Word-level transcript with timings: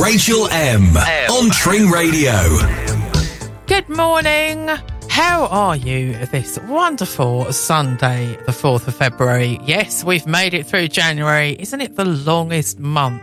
Rachel 0.00 0.46
M. 0.52 0.96
M. 0.96 1.30
on 1.32 1.50
Tring 1.50 1.90
Radio. 1.90 2.97
Good 3.68 3.90
morning. 3.90 4.68
How 5.10 5.44
are 5.48 5.76
you 5.76 6.14
this 6.28 6.58
wonderful 6.60 7.52
Sunday, 7.52 8.34
the 8.46 8.52
4th 8.52 8.88
of 8.88 8.94
February? 8.94 9.60
Yes, 9.62 10.02
we've 10.02 10.26
made 10.26 10.54
it 10.54 10.64
through 10.64 10.88
January. 10.88 11.54
Isn't 11.60 11.82
it 11.82 11.94
the 11.94 12.06
longest 12.06 12.78
month 12.78 13.22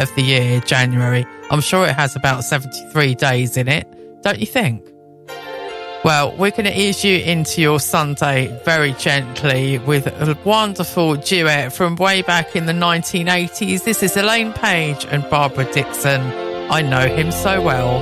of 0.00 0.10
the 0.14 0.22
year, 0.22 0.60
January? 0.60 1.26
I'm 1.50 1.60
sure 1.60 1.86
it 1.86 1.92
has 1.92 2.16
about 2.16 2.42
73 2.42 3.14
days 3.16 3.58
in 3.58 3.68
it, 3.68 3.86
don't 4.22 4.38
you 4.38 4.46
think? 4.46 4.82
Well, 6.06 6.34
we're 6.38 6.52
going 6.52 6.64
to 6.64 6.80
ease 6.80 7.04
you 7.04 7.18
into 7.18 7.60
your 7.60 7.78
Sunday 7.78 8.46
very 8.64 8.92
gently 8.94 9.78
with 9.80 10.06
a 10.06 10.38
wonderful 10.42 11.16
duet 11.16 11.70
from 11.70 11.96
way 11.96 12.22
back 12.22 12.56
in 12.56 12.64
the 12.64 12.72
1980s. 12.72 13.84
This 13.84 14.02
is 14.02 14.16
Elaine 14.16 14.54
Paige 14.54 15.04
and 15.04 15.28
Barbara 15.28 15.70
Dickson. 15.70 16.22
I 16.70 16.80
know 16.80 17.14
him 17.14 17.30
so 17.30 17.60
well. 17.60 18.00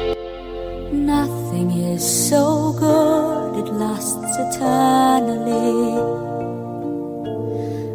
Nothing 0.93 1.40
is 1.53 2.29
so 2.29 2.73
good, 2.79 3.59
it 3.59 3.73
lasts 3.73 4.37
eternally. 4.39 5.99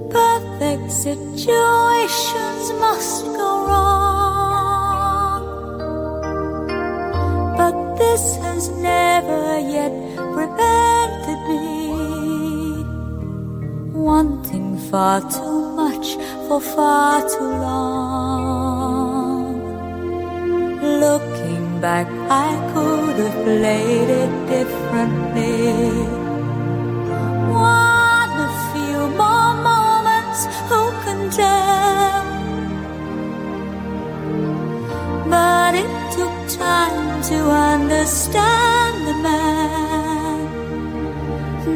Perfect 0.09 0.91
situations 0.91 2.71
must 2.79 3.25
go 3.25 3.65
wrong. 3.67 5.43
But 7.57 7.95
this 7.95 8.35
has 8.37 8.69
never 8.69 9.59
yet 9.59 9.93
prevented 10.33 11.39
me 11.49 11.63
wanting 13.93 14.77
far 14.89 15.21
too 15.31 15.71
much 15.75 16.17
for 16.47 16.59
far 16.59 17.21
too 17.29 17.51
long. 17.67 17.95
Back, 21.81 22.07
I 22.29 22.49
could 22.73 23.17
have 23.17 23.43
played 23.43 24.09
it 24.09 24.31
differently. 24.47 25.91
One 27.51 28.31
a 28.47 28.51
few 28.71 28.99
more 29.21 29.53
moments, 29.71 30.39
who 30.69 30.81
can 31.03 31.29
tell? 31.29 32.23
But 35.29 35.75
it 35.75 35.91
took 36.15 36.35
time 36.57 37.21
to 37.23 37.37
understand 37.73 38.95
the 39.07 39.15
man. 39.27 40.39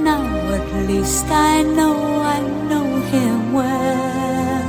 Now 0.04 0.24
at 0.58 0.68
least 0.88 1.28
I 1.28 1.62
know 1.62 1.96
I 2.36 2.40
know 2.70 2.90
him 3.14 3.54
well. 3.54 4.66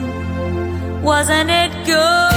Wasn't 1.03 1.51
it 1.51 1.73
good? 1.87 2.30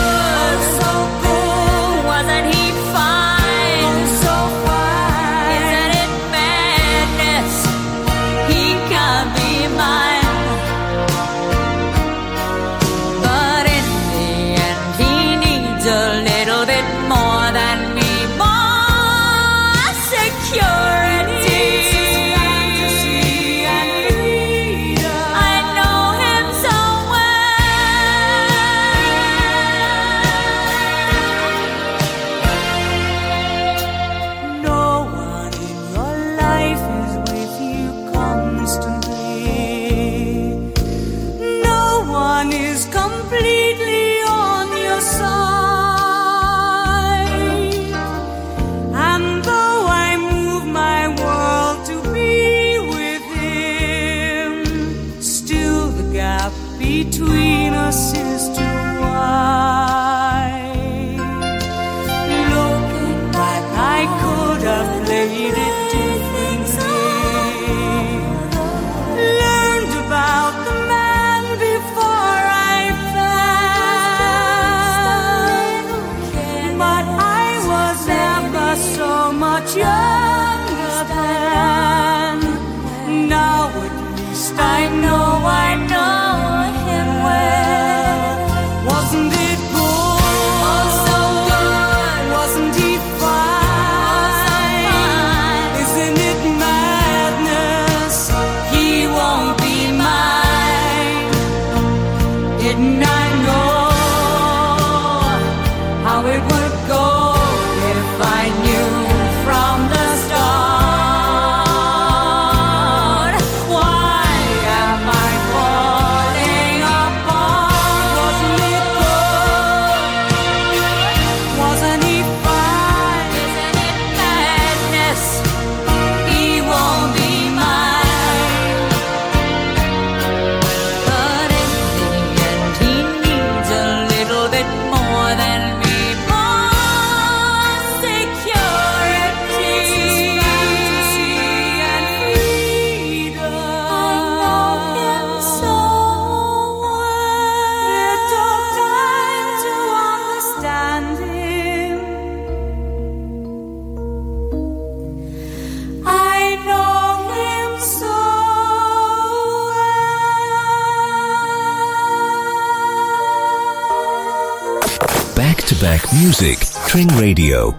Radio. 166.93 167.75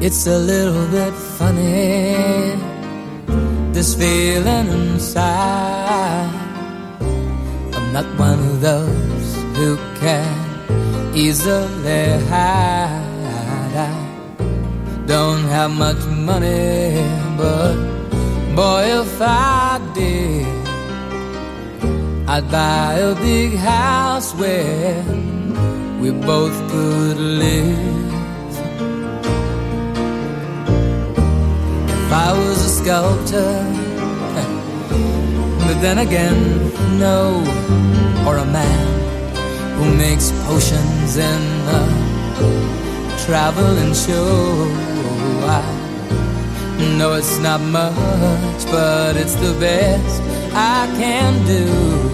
It's 0.00 0.28
a 0.28 0.38
little 0.38 0.86
bit 0.86 1.12
funny, 1.12 2.54
this 3.72 3.96
feeling 3.96 4.68
inside. 4.68 6.30
I'm 7.72 7.92
not 7.92 8.06
one 8.16 8.38
of 8.38 8.60
those 8.60 9.34
who 9.56 9.76
can 9.98 11.16
easily 11.16 12.24
hide. 12.30 13.74
I 13.74 15.06
don't 15.06 15.42
have 15.48 15.72
much 15.72 16.06
money, 16.06 17.02
but 17.36 17.74
boy, 18.54 19.00
if 19.02 19.20
I 19.20 19.80
did, 19.92 20.63
I'd 22.36 22.50
buy 22.50 22.94
a 22.94 23.14
big 23.14 23.54
house 23.54 24.34
where 24.34 25.04
we 26.00 26.10
both 26.10 26.52
could 26.68 27.16
live. 27.16 28.12
If 31.86 32.12
I 32.12 32.32
was 32.36 32.58
a 32.58 32.70
sculptor. 32.80 33.54
But 35.64 35.80
then 35.80 35.98
again, 35.98 36.72
no, 36.98 37.44
or 38.26 38.38
a 38.38 38.44
man 38.44 38.88
who 39.76 39.96
makes 39.96 40.32
potions 40.46 41.16
in 41.16 41.42
a 41.78 41.82
traveling 43.24 43.94
show. 43.94 44.66
I 45.46 45.62
know 46.98 47.14
it's 47.14 47.38
not 47.38 47.60
much, 47.60 48.66
but 48.72 49.16
it's 49.16 49.36
the 49.36 49.54
best 49.60 50.20
I 50.52 50.88
can 50.98 51.46
do. 51.46 52.13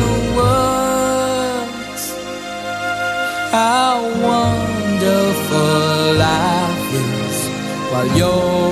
the 0.00 0.14
words. 0.38 2.04
How 3.56 3.96
wonderful 4.30 5.78
life 6.26 6.90
is 7.06 7.38
while 7.90 8.10
you're 8.18 8.71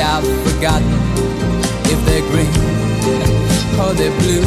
I've 0.00 0.24
forgotten 0.44 0.92
if 1.92 1.98
they're 2.04 2.26
green 2.30 2.52
or 3.80 3.94
they're 3.94 4.16
blue. 4.20 4.42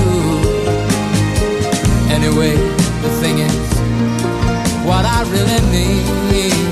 Anyway, 2.12 2.56
the 3.02 3.10
thing 3.22 3.40
is, 3.40 3.70
what 4.86 5.06
I 5.06 5.22
really 5.36 5.60
need. 6.32 6.70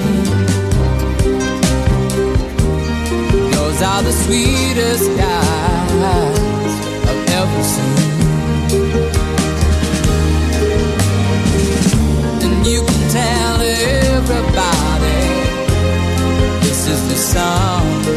Those 3.53 3.81
are 3.81 4.01
the 4.03 4.11
sweetest 4.11 5.07
guys 5.17 6.71
I've 7.09 7.29
ever 7.39 7.63
seen. 7.63 7.97
And 12.43 12.65
you 12.67 12.81
can 12.85 13.09
tell 13.09 13.61
everybody 13.61 15.23
this 16.61 16.87
is 16.87 17.01
the 17.09 17.15
song. 17.15 18.16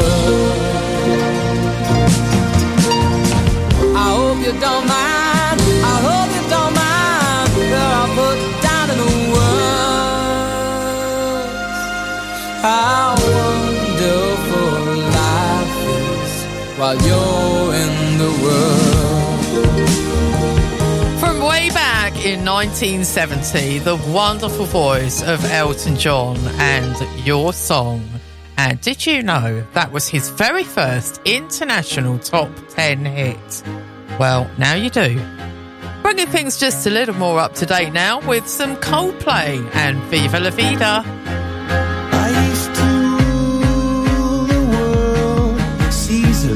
While 16.81 16.95
you're 16.95 17.75
in 17.75 18.17
the 18.17 18.31
world. 18.41 19.39
From 21.19 21.39
way 21.41 21.69
back 21.69 22.13
in 22.25 22.43
1970, 22.43 23.77
the 23.77 23.97
wonderful 24.11 24.65
voice 24.65 25.21
of 25.21 25.45
Elton 25.51 25.95
John 25.95 26.39
and 26.57 26.95
Your 27.23 27.53
Song. 27.53 28.03
And 28.57 28.81
did 28.81 29.05
you 29.05 29.21
know 29.21 29.63
that 29.73 29.91
was 29.91 30.07
his 30.07 30.29
very 30.31 30.63
first 30.63 31.21
international 31.23 32.17
top 32.17 32.49
10 32.69 33.05
hit? 33.05 33.63
Well, 34.19 34.49
now 34.57 34.73
you 34.73 34.89
do. 34.89 35.21
Bringing 36.01 36.25
things 36.25 36.59
just 36.59 36.87
a 36.87 36.89
little 36.89 37.13
more 37.13 37.37
up 37.37 37.53
to 37.55 37.67
date 37.67 37.93
now 37.93 38.27
with 38.27 38.47
some 38.47 38.75
Coldplay 38.77 39.69
and 39.75 39.99
Viva 40.05 40.39
La 40.39 40.49
Vida. 40.49 41.20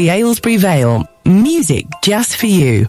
Aylesbury 0.00 0.56
Vale. 0.56 1.06
Music 1.24 1.86
just 2.02 2.36
for 2.36 2.46
you. 2.46 2.86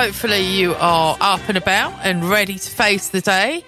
Hopefully, 0.00 0.40
you 0.40 0.74
are 0.76 1.14
up 1.20 1.46
and 1.46 1.58
about 1.58 1.92
and 2.04 2.24
ready 2.24 2.54
to 2.54 2.70
face 2.70 3.10
the 3.10 3.20
day. 3.20 3.62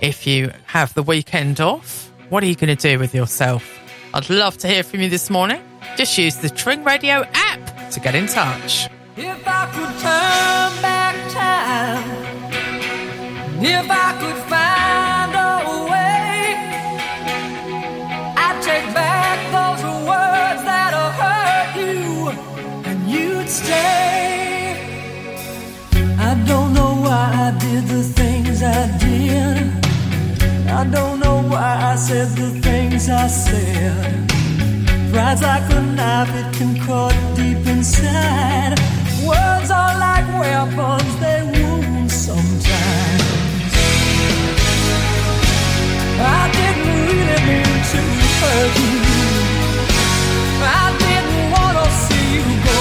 If 0.00 0.26
you 0.26 0.50
have 0.64 0.94
the 0.94 1.02
weekend 1.02 1.60
off, 1.60 2.10
what 2.30 2.42
are 2.42 2.46
you 2.46 2.54
going 2.54 2.74
to 2.74 2.88
do 2.90 2.98
with 2.98 3.14
yourself? 3.14 3.80
I'd 4.14 4.30
love 4.30 4.56
to 4.58 4.66
hear 4.66 4.82
from 4.82 5.00
you 5.00 5.10
this 5.10 5.28
morning. 5.28 5.62
Just 5.98 6.16
use 6.16 6.36
the 6.36 6.48
Tring 6.48 6.84
Radio 6.84 7.26
app 7.34 7.90
to 7.90 8.00
get 8.00 8.14
in 8.14 8.28
touch. 8.28 8.88
If 9.18 9.46
I 9.46 9.66
could 9.74 9.92
turn 10.00 10.80
back 10.80 11.16
time, 11.30 12.02
if 13.62 13.86
I 13.90 14.12
could 14.20 14.40
find 14.48 15.34
a 15.34 15.58
way, 15.92 16.54
I'd 18.38 18.62
take 18.62 18.94
back 18.94 19.38
those 19.52 19.84
words 19.84 20.64
that 20.64 20.94
hurt 21.20 21.76
you, 21.78 22.30
and 22.90 23.10
you'd 23.10 23.50
stay 23.50 24.33
why 27.14 27.30
I 27.46 27.50
did 27.64 27.84
the 27.94 28.02
things 28.18 28.58
I 28.62 28.82
did. 29.04 29.66
I 30.80 30.82
don't 30.96 31.18
know 31.24 31.38
why 31.52 31.70
I 31.92 31.94
said 32.06 32.28
the 32.42 32.50
things 32.66 33.02
I 33.08 33.26
said. 33.44 34.14
Pride's 35.12 35.42
like 35.50 35.66
a 35.78 35.80
knife, 35.96 36.32
it 36.40 36.48
can 36.56 36.72
cut 36.86 37.14
deep 37.38 37.62
inside. 37.74 38.74
Words 39.28 39.70
are 39.80 39.94
like 40.06 40.26
weapons, 40.42 41.12
they 41.22 41.40
wound 41.52 42.10
sometimes. 42.26 43.72
I 46.38 46.42
didn't 46.58 46.98
really 47.08 47.40
mean 47.48 47.76
to 47.92 48.00
hurt 48.40 48.74
you. 48.84 48.96
I 50.82 50.86
didn't 51.04 51.44
want 51.54 51.74
to 51.80 51.86
see 52.04 52.26
you 52.36 52.46
go. 52.68 52.73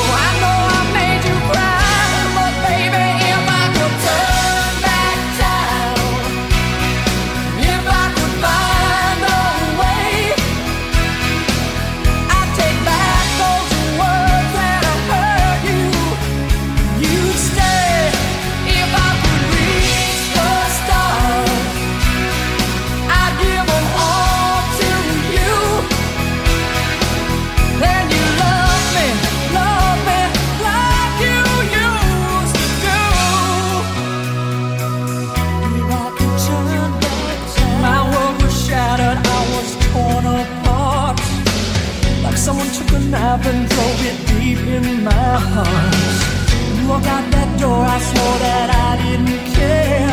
In 44.67 45.03
my 45.03 45.11
heart. 45.11 45.95
You 46.77 46.87
walked 46.87 47.07
out 47.07 47.31
that 47.31 47.59
door, 47.59 47.83
I 47.85 47.99
swore 47.99 48.37
that 48.39 48.69
I 48.69 48.91
didn't 49.03 49.53
care. 49.53 50.12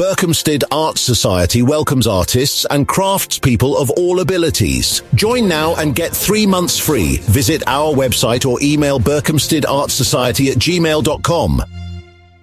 Berkhamsted 0.00 0.64
Art 0.72 0.96
Society 0.96 1.60
welcomes 1.60 2.06
artists 2.06 2.64
and 2.70 2.88
craftspeople 2.88 3.78
of 3.78 3.90
all 3.90 4.20
abilities. 4.20 5.02
Join 5.14 5.46
now 5.46 5.74
and 5.76 5.94
get 5.94 6.16
three 6.16 6.46
months 6.46 6.78
free. 6.78 7.18
Visit 7.24 7.62
our 7.66 7.92
website 7.92 8.48
or 8.48 8.58
email 8.62 8.98
berkhamstedartsociety 8.98 10.52
at 10.52 10.56
gmail.com. 10.56 11.79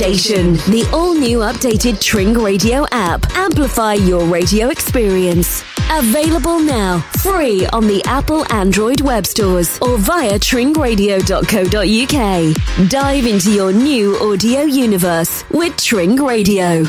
station. 0.00 0.54
The 0.72 0.88
all 0.94 1.12
new 1.12 1.40
updated 1.40 2.00
Tring 2.00 2.32
Radio 2.32 2.86
app. 2.90 3.30
Amplify 3.36 3.92
your 3.92 4.24
radio 4.24 4.70
experience. 4.70 5.62
Available 5.90 6.58
now, 6.58 7.00
free 7.18 7.66
on 7.66 7.86
the 7.86 8.02
Apple 8.06 8.50
Android 8.50 9.02
web 9.02 9.26
stores 9.26 9.78
or 9.82 9.98
via 9.98 10.38
tringradio.co.uk. 10.38 12.88
Dive 12.88 13.26
into 13.26 13.52
your 13.52 13.74
new 13.74 14.16
audio 14.20 14.62
universe 14.62 15.44
with 15.50 15.76
Tring 15.76 16.16
Radio. 16.16 16.84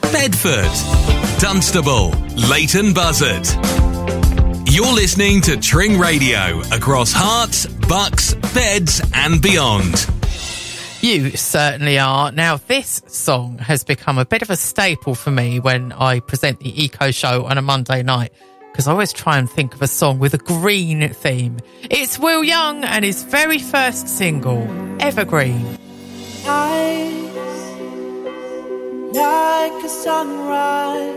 Bedford, 0.00 0.72
Dunstable, 1.40 2.12
Leighton 2.48 2.94
Buzzard. 2.94 3.44
You're 4.70 4.92
listening 4.92 5.40
to 5.42 5.56
Tring 5.56 5.98
Radio 5.98 6.60
across 6.72 7.14
Herts, 7.14 7.66
bucks, 7.88 8.34
beds, 8.52 9.00
and 9.14 9.40
beyond. 9.40 10.06
You 11.00 11.30
certainly 11.30 11.98
are. 11.98 12.30
Now, 12.32 12.58
this 12.58 13.00
song 13.06 13.56
has 13.60 13.82
become 13.82 14.18
a 14.18 14.26
bit 14.26 14.42
of 14.42 14.50
a 14.50 14.56
staple 14.56 15.14
for 15.14 15.30
me 15.30 15.58
when 15.58 15.92
I 15.92 16.20
present 16.20 16.60
the 16.60 16.84
Eco 16.84 17.10
Show 17.12 17.46
on 17.46 17.56
a 17.56 17.62
Monday 17.62 18.02
night 18.02 18.30
because 18.70 18.86
I 18.86 18.92
always 18.92 19.14
try 19.14 19.38
and 19.38 19.48
think 19.48 19.72
of 19.72 19.80
a 19.80 19.86
song 19.86 20.18
with 20.18 20.34
a 20.34 20.38
green 20.38 21.08
theme. 21.14 21.56
It's 21.84 22.18
Will 22.18 22.44
Young 22.44 22.84
and 22.84 23.06
his 23.06 23.22
very 23.22 23.58
first 23.58 24.06
single, 24.06 24.68
Evergreen. 25.00 25.78
Eyes 26.44 27.14
like 29.14 29.82
a 29.82 29.88
sunrise, 29.88 31.14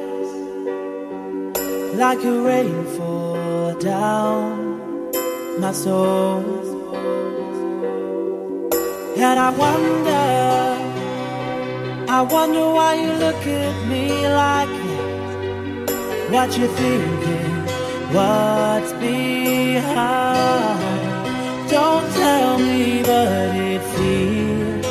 like 1.97 2.23
a 2.23 2.41
rainfall 2.43 3.30
down 3.83 5.11
my 5.59 5.71
soul. 5.71 6.43
And 9.17 9.39
I 9.39 9.49
wonder, 9.63 10.27
I 12.11 12.21
wonder 12.21 12.65
why 12.77 12.95
you 12.95 13.11
look 13.13 13.47
at 13.47 13.87
me 13.87 14.27
like 14.27 14.69
that. 14.69 15.11
What 16.31 16.57
you 16.57 16.67
thinking? 16.67 17.51
What's 18.15 18.93
behind? 18.93 20.79
Don't 21.69 22.07
tell 22.13 22.59
me, 22.59 23.01
but 23.03 23.55
it 23.55 23.81
feels 23.95 24.85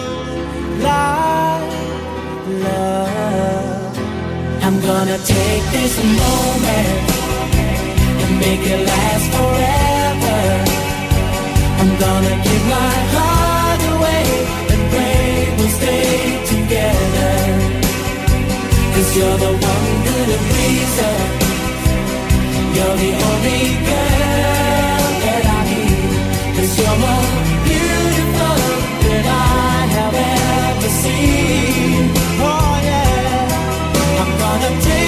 like 0.83 1.72
love. 2.64 3.98
I'm 4.62 4.81
gonna 4.81 5.18
take 5.18 5.64
this 5.72 5.96
moment 6.03 7.09
make 8.40 8.64
it 8.74 8.81
last 8.92 9.26
forever. 9.37 10.38
I'm 11.81 11.92
gonna 12.05 12.37
give 12.46 12.64
my 12.79 12.94
heart 13.14 13.83
away 13.94 14.24
and 14.72 14.83
pray 14.92 15.29
we'll 15.57 15.74
stay 15.81 16.11
together. 16.55 17.35
Cause 18.94 19.11
you're 19.16 19.38
the 19.46 19.53
one 19.72 19.88
good 20.09 20.31
reason. 20.57 21.16
You're 22.76 22.96
the 23.05 23.12
only 23.29 23.62
girl 23.90 25.05
that 25.24 25.44
I 25.57 25.61
need. 25.70 26.12
Cause 26.57 26.72
you're 26.81 26.98
more 27.07 27.31
beautiful 27.68 28.59
than 29.05 29.24
I 29.26 29.81
have 29.96 30.16
ever 30.37 30.90
seen. 31.03 32.03
Oh 32.48 32.72
yeah. 32.88 34.22
I'm 34.22 34.33
gonna 34.42 34.72
take 34.87 34.99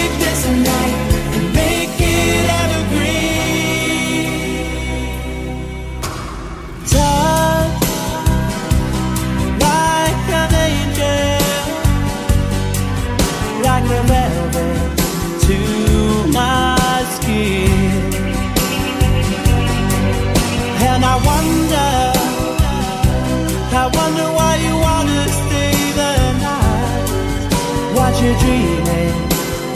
What 28.22 28.30
you 28.30 28.38
dreaming? 28.46 29.14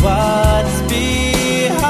What's 0.06 0.78
behind? 0.87 1.82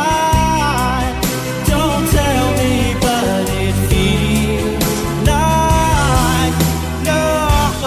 Don't 1.69 2.05
tell 2.09 2.47
me, 2.61 2.75
but 2.99 3.45
it 3.61 3.77
feels 3.91 4.81
like 5.29 6.57
love. 7.05 7.85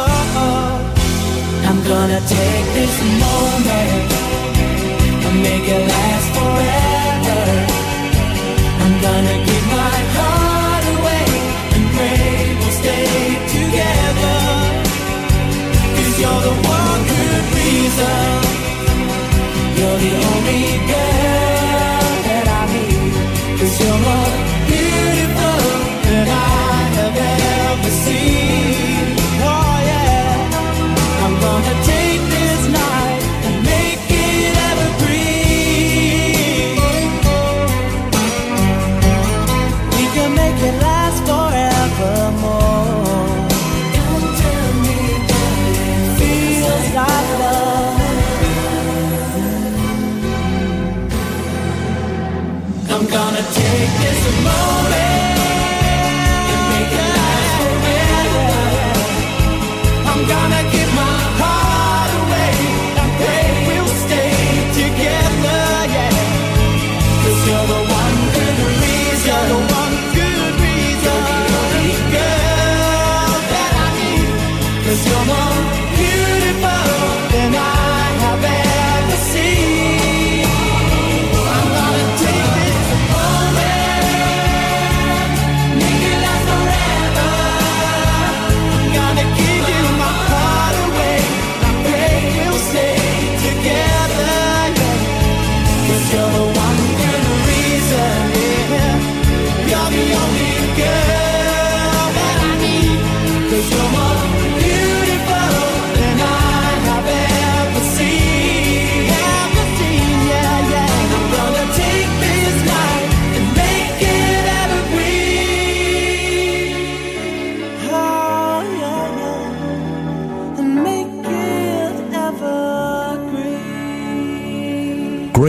I'm 1.65 1.79
gonna 1.81 2.21
take 2.37 2.67
this 2.77 2.95
moment 3.25 4.07
and 5.25 5.35
make 5.41 5.65
it 5.65 5.83
last 5.89 6.29
forever. 6.37 7.41
I'm 8.83 8.95
gonna 9.01 9.37
give 9.49 9.65
my 9.81 9.97
heart 10.15 10.85
away 10.93 11.25
and 11.73 11.83
pray 11.95 12.53
we'll 12.59 12.75
stay 12.83 13.17
together. 13.57 14.37
You're 16.21 16.41
the 16.41 16.55
one 16.67 17.01
good 17.07 17.43
reason. 17.55 18.28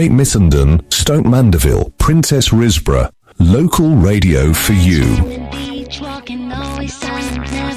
Great 0.01 0.11
Missenden, 0.13 0.81
Stoke 0.91 1.27
Mandeville, 1.27 1.91
Princes 1.99 2.49
Risborough. 2.49 3.11
Local 3.37 3.95
radio 3.97 4.51
for 4.51 4.73
you. 4.73 5.03
beach, 5.51 6.01
walking, 6.01 6.51
always 6.51 6.91
silent, 6.97 7.51
never 7.51 7.71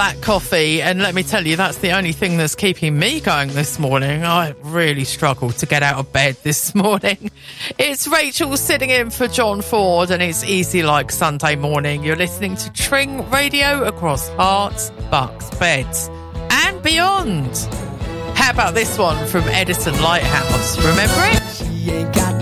black 0.00 0.22
coffee. 0.22 0.80
And 0.80 1.02
let 1.02 1.14
me 1.14 1.22
tell 1.22 1.46
you, 1.46 1.56
that's 1.56 1.76
the 1.76 1.90
only 1.90 2.12
thing 2.12 2.38
that's 2.38 2.54
keeping 2.54 2.98
me 2.98 3.20
going 3.20 3.50
this 3.50 3.78
morning. 3.78 4.24
I 4.24 4.54
really 4.62 5.04
struggled 5.04 5.58
to 5.58 5.66
get 5.66 5.82
out 5.82 5.98
of 5.98 6.10
bed 6.10 6.38
this 6.42 6.74
morning. 6.84 7.30
It's 7.78 8.08
Rachel 8.08 8.56
sitting 8.56 8.88
in 8.88 9.10
for 9.10 9.28
John 9.28 9.60
Ford, 9.60 10.10
and 10.10 10.22
it's 10.22 10.42
easy 10.42 10.82
like 10.82 11.12
Sunday 11.12 11.54
morning. 11.54 12.02
You're 12.02 12.16
listening 12.16 12.56
to 12.56 12.72
Tring 12.72 13.28
Radio 13.28 13.84
across 13.84 14.30
Herts, 14.30 14.90
bucks, 15.10 15.50
beds, 15.58 16.08
and 16.50 16.82
beyond. 16.82 17.54
How 18.34 18.52
about 18.52 18.72
this 18.72 18.96
one 18.96 19.26
from 19.26 19.42
Edison 19.48 20.00
Lighthouse? 20.00 20.78
Remember 20.78 21.24
it? 21.36 22.39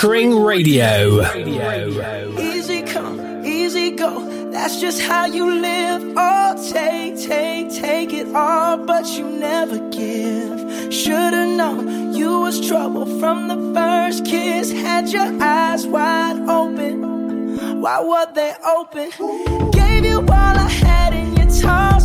Tring 0.00 0.42
Radio. 0.42 1.20
Easy 2.40 2.80
come, 2.80 3.44
easy 3.44 3.90
go. 3.90 4.50
That's 4.50 4.80
just 4.80 5.02
how 5.02 5.26
you 5.26 5.44
live. 5.60 6.14
Oh, 6.16 6.72
take, 6.72 7.20
take, 7.20 7.68
take 7.70 8.14
it 8.14 8.34
all, 8.34 8.78
but 8.78 9.06
you 9.18 9.26
never 9.28 9.76
give. 9.90 10.58
Should've 10.90 11.54
known 11.54 12.14
you 12.14 12.40
was 12.40 12.66
trouble 12.66 13.04
from 13.20 13.48
the 13.48 13.74
first 13.74 14.24
kiss. 14.24 14.72
Had 14.72 15.10
your 15.10 15.30
eyes 15.42 15.86
wide 15.86 16.48
open. 16.48 17.82
Why 17.82 18.00
were 18.00 18.32
they 18.32 18.54
open? 18.64 19.10
Gave 19.70 20.06
you 20.06 20.20
all 20.20 20.56
I 20.66 20.70
had, 20.82 21.12
and 21.12 21.36
you 21.36 21.44
told 21.60 21.99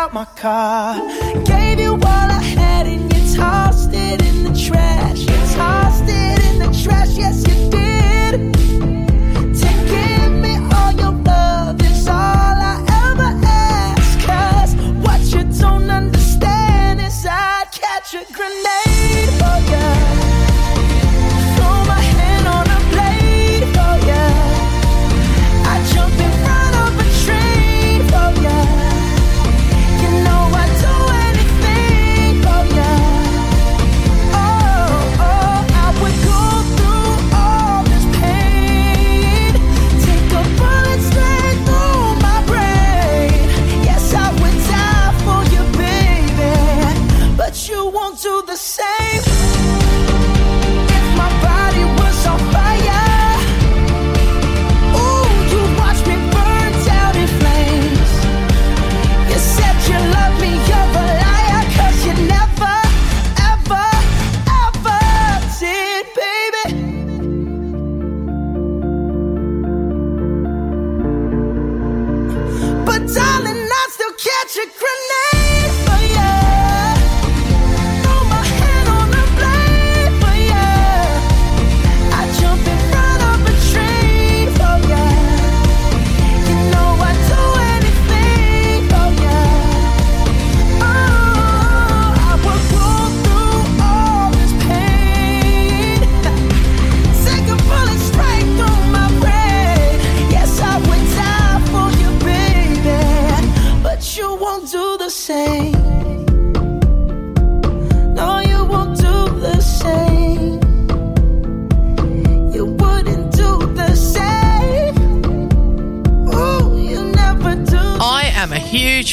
out 0.00 0.14
my 0.14 0.24
car. 0.36 0.96
Gave 1.44 1.78
you 1.78 1.92
all 1.92 2.28
I 2.38 2.42
had 2.56 2.86
and 2.86 3.02
you 3.12 3.36
tossed 3.36 3.92
it 3.92 4.22
in 4.22 4.44
the 4.44 4.54
trash. 4.66 5.20
You 5.20 5.38
tossed 5.54 6.04
it 6.06 6.38
in 6.48 6.58
the 6.58 6.70
trash, 6.82 7.18
yes 7.18 7.49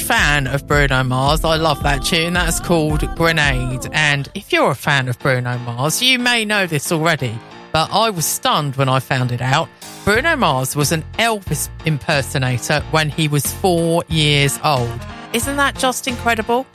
fan 0.07 0.47
of 0.47 0.65
Bruno 0.65 1.03
Mars. 1.03 1.43
I 1.43 1.57
love 1.57 1.83
that 1.83 2.01
tune. 2.01 2.31
That's 2.31 2.61
called 2.61 3.01
Grenade. 3.17 3.89
And 3.91 4.29
if 4.35 4.53
you're 4.53 4.71
a 4.71 4.75
fan 4.75 5.09
of 5.09 5.19
Bruno 5.19 5.57
Mars, 5.57 6.01
you 6.01 6.17
may 6.17 6.45
know 6.45 6.65
this 6.65 6.93
already, 6.93 7.37
but 7.73 7.89
I 7.91 8.09
was 8.09 8.25
stunned 8.25 8.77
when 8.77 8.87
I 8.87 9.01
found 9.01 9.33
it 9.33 9.41
out. 9.41 9.67
Bruno 10.05 10.37
Mars 10.37 10.77
was 10.77 10.93
an 10.93 11.03
Elvis 11.19 11.67
impersonator 11.85 12.79
when 12.91 13.09
he 13.09 13.27
was 13.27 13.51
four 13.55 14.05
years 14.07 14.57
old. 14.63 15.01
Isn't 15.33 15.57
that 15.57 15.77
just 15.77 16.07
incredible? 16.07 16.65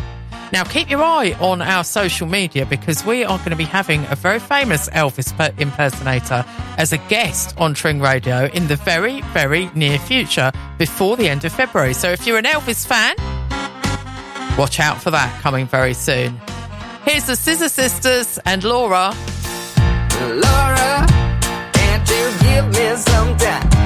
Now, 0.53 0.65
keep 0.65 0.91
your 0.91 1.03
eye 1.03 1.35
on 1.41 1.63
our 1.63 1.83
social 1.83 2.27
media 2.27 2.67
because 2.67 3.07
we 3.07 3.25
are 3.25 3.39
going 3.39 3.51
to 3.51 3.57
be 3.57 3.65
having 3.65 4.05
a 4.11 4.15
very 4.15 4.39
famous 4.39 4.91
Elvis 4.91 5.33
impersonator 5.59 6.45
as 6.77 6.93
a 6.93 6.99
guest 6.99 7.55
on 7.57 7.73
Tring 7.73 8.01
Radio 8.01 8.47
in 8.47 8.67
the 8.69 8.77
very, 8.77 9.23
very 9.33 9.71
near 9.75 9.99
future 9.99 10.53
before 10.77 11.17
the 11.17 11.31
end 11.31 11.47
of 11.47 11.53
February. 11.53 11.95
So 11.95 12.11
if 12.11 12.27
you're 12.27 12.37
an 12.37 12.45
Elvis 12.45 12.87
fan, 12.87 13.17
watch 14.59 14.79
out 14.79 15.01
for 15.01 15.11
that 15.11 15.41
coming 15.41 15.67
very 15.67 15.95
soon. 15.95 16.39
Here's 17.07 17.25
the 17.25 17.35
Scissor 17.35 17.71
Sisters 17.71 18.39
and 18.45 18.63
Laura. 18.63 19.15
Laura, 20.21 21.07
can't 21.73 22.09
you 22.11 22.31
give 22.43 22.67
me 22.69 22.97
some 22.97 23.37
time? 23.39 23.82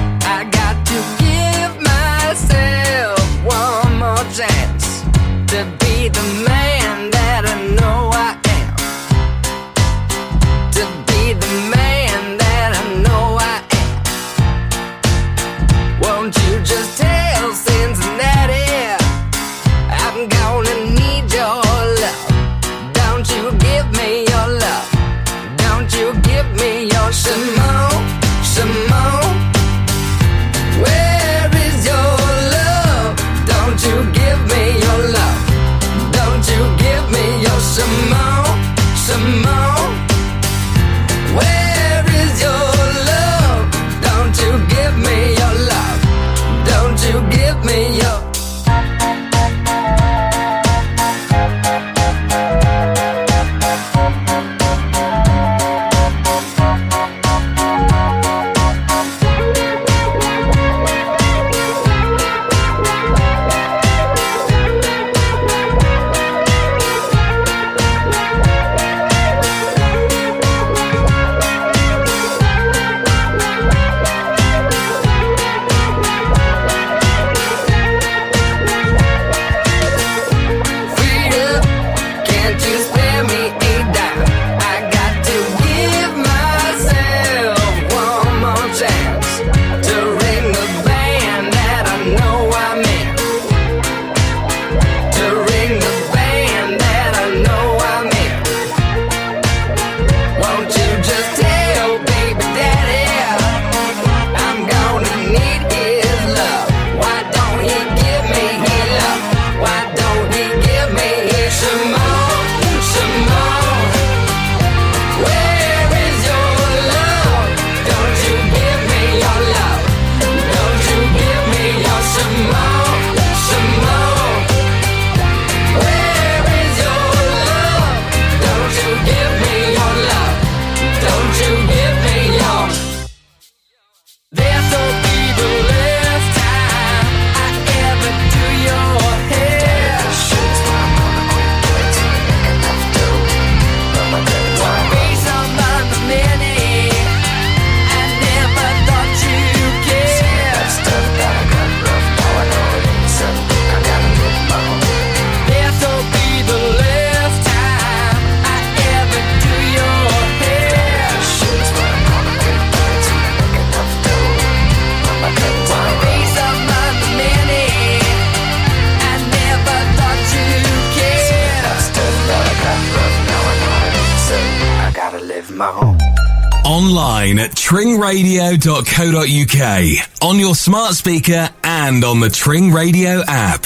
tringradio.co.uk, 177.67 180.07
on 180.21 180.39
your 180.39 180.55
smart 180.55 180.93
speaker 180.93 181.49
and 181.65 182.05
on 182.05 182.21
the 182.21 182.29
Tring 182.29 182.71
Radio 182.71 183.21
app. 183.27 183.65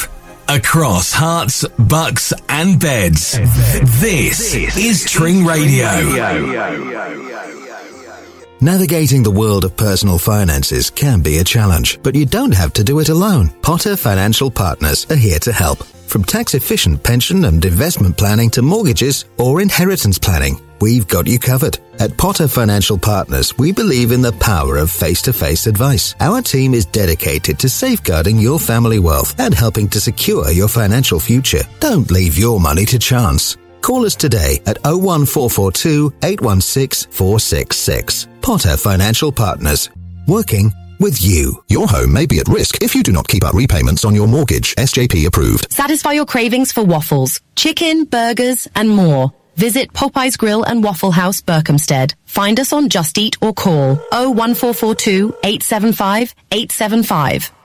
Across 0.50 1.14
Herts, 1.14 1.64
bucks 1.88 2.34
and 2.50 2.80
beds. 2.80 3.34
This 4.02 4.56
is 4.76 5.08
Tring 5.08 5.46
Radio. 5.46 5.86
Navigating 8.60 9.22
the 9.22 9.30
world 9.30 9.66
of 9.66 9.78
personal 9.78 10.18
finances 10.18 10.90
can 10.90 11.22
be 11.22 11.38
a 11.38 11.44
challenge, 11.44 12.00
but 12.02 12.16
you 12.16 12.26
don't 12.26 12.56
have 12.56 12.74
to 12.74 12.84
do 12.84 13.02
it 13.02 13.10
alone. 13.10 13.50
Potter 13.62 13.96
Financial 13.96 14.50
Partners 14.50 15.06
are 15.12 15.16
here 15.16 15.38
to 15.38 15.52
help. 15.52 15.84
From 15.84 16.24
tax 16.24 16.56
efficient 16.56 17.04
pension 17.04 17.46
and 17.46 17.64
investment 17.64 18.18
planning 18.18 18.50
to 18.50 18.64
mortgages 18.64 19.26
or 19.38 19.62
inheritance 19.62 20.18
planning, 20.18 20.60
we've 20.82 21.08
got 21.08 21.28
you 21.28 21.40
covered. 21.40 21.80
At 22.00 22.18
Potter 22.18 22.48
Financial 22.48 22.98
Partners, 22.98 23.58
we 23.58 23.72
believe 23.72 24.12
in 24.12 24.22
the 24.22 24.32
power 24.34 24.78
of 24.78 24.92
face 24.92 25.22
to 25.24 25.34
face 25.34 25.68
advice. 25.68 26.16
Our 26.20 26.42
team 26.42 26.74
is 26.74 26.86
dedicated 26.86 27.60
to 27.60 27.70
safeguarding 27.70 28.38
your 28.38 28.60
family 28.60 29.00
wealth 29.00 29.40
and 29.40 29.54
helping 29.54 29.88
to 29.90 30.02
secure 30.02 30.50
your 30.52 30.68
financial 30.68 31.20
future. 31.20 31.64
Don't 31.80 32.10
leave 32.12 32.38
your 32.38 32.60
money 32.60 32.86
to 32.86 33.00
chance. 33.00 33.58
Call 33.82 34.06
us 34.06 34.16
today 34.16 34.60
at 34.66 34.78
01442 34.84 36.14
816 36.24 37.12
466. 37.12 38.28
Potter 38.42 38.78
Financial 38.78 39.32
Partners. 39.32 39.90
Working 40.28 40.72
with 41.00 41.22
you. 41.22 41.64
Your 41.68 41.88
home 41.88 42.14
may 42.14 42.26
be 42.28 42.40
at 42.40 42.48
risk 42.48 42.82
if 42.82 42.94
you 42.94 43.02
do 43.02 43.12
not 43.12 43.28
keep 43.28 43.44
up 43.44 43.56
repayments 43.56 44.06
on 44.06 44.14
your 44.14 44.28
mortgage. 44.28 44.76
SJP 44.76 45.26
approved. 45.26 45.72
Satisfy 45.72 46.14
your 46.14 46.28
cravings 46.28 46.72
for 46.72 46.84
waffles, 46.84 47.42
chicken, 47.56 48.06
burgers, 48.06 48.68
and 48.76 48.90
more. 48.90 49.34
Visit 49.56 49.94
Popeye's 49.94 50.38
Grill 50.38 50.64
and 50.64 50.84
Waffle 50.84 51.12
House, 51.12 51.42
Berkhamsted. 51.42 52.14
Find 52.26 52.60
us 52.60 52.74
on 52.74 52.90
Just 52.90 53.18
Eat 53.18 53.38
or 53.42 53.54
call 53.54 53.96
01442 54.12 55.36
875 55.44 56.34
875. 56.52 57.52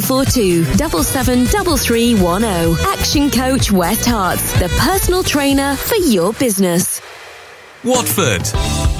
442 0.00 0.64
773310. 1.04 2.76
Action 2.98 3.30
Coach 3.30 3.70
West 3.70 4.08
Herts, 4.08 4.58
the 4.58 4.68
personal 4.80 5.22
trainer 5.22 5.76
for 5.76 5.94
your 5.94 6.32
business. 6.32 7.00
Watford, 7.84 8.42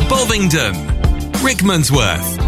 Bovingdon, 0.09 0.75
Rickmansworth. 1.43 2.39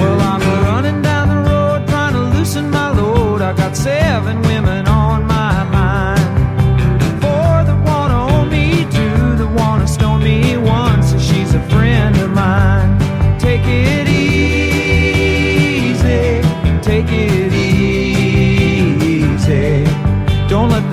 Well, 0.00 0.18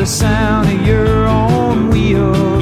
the 0.06 0.12
sound 0.12 0.70
of 0.70 0.86
your 0.86 1.28
own 1.28 1.90
wheels 1.90 2.55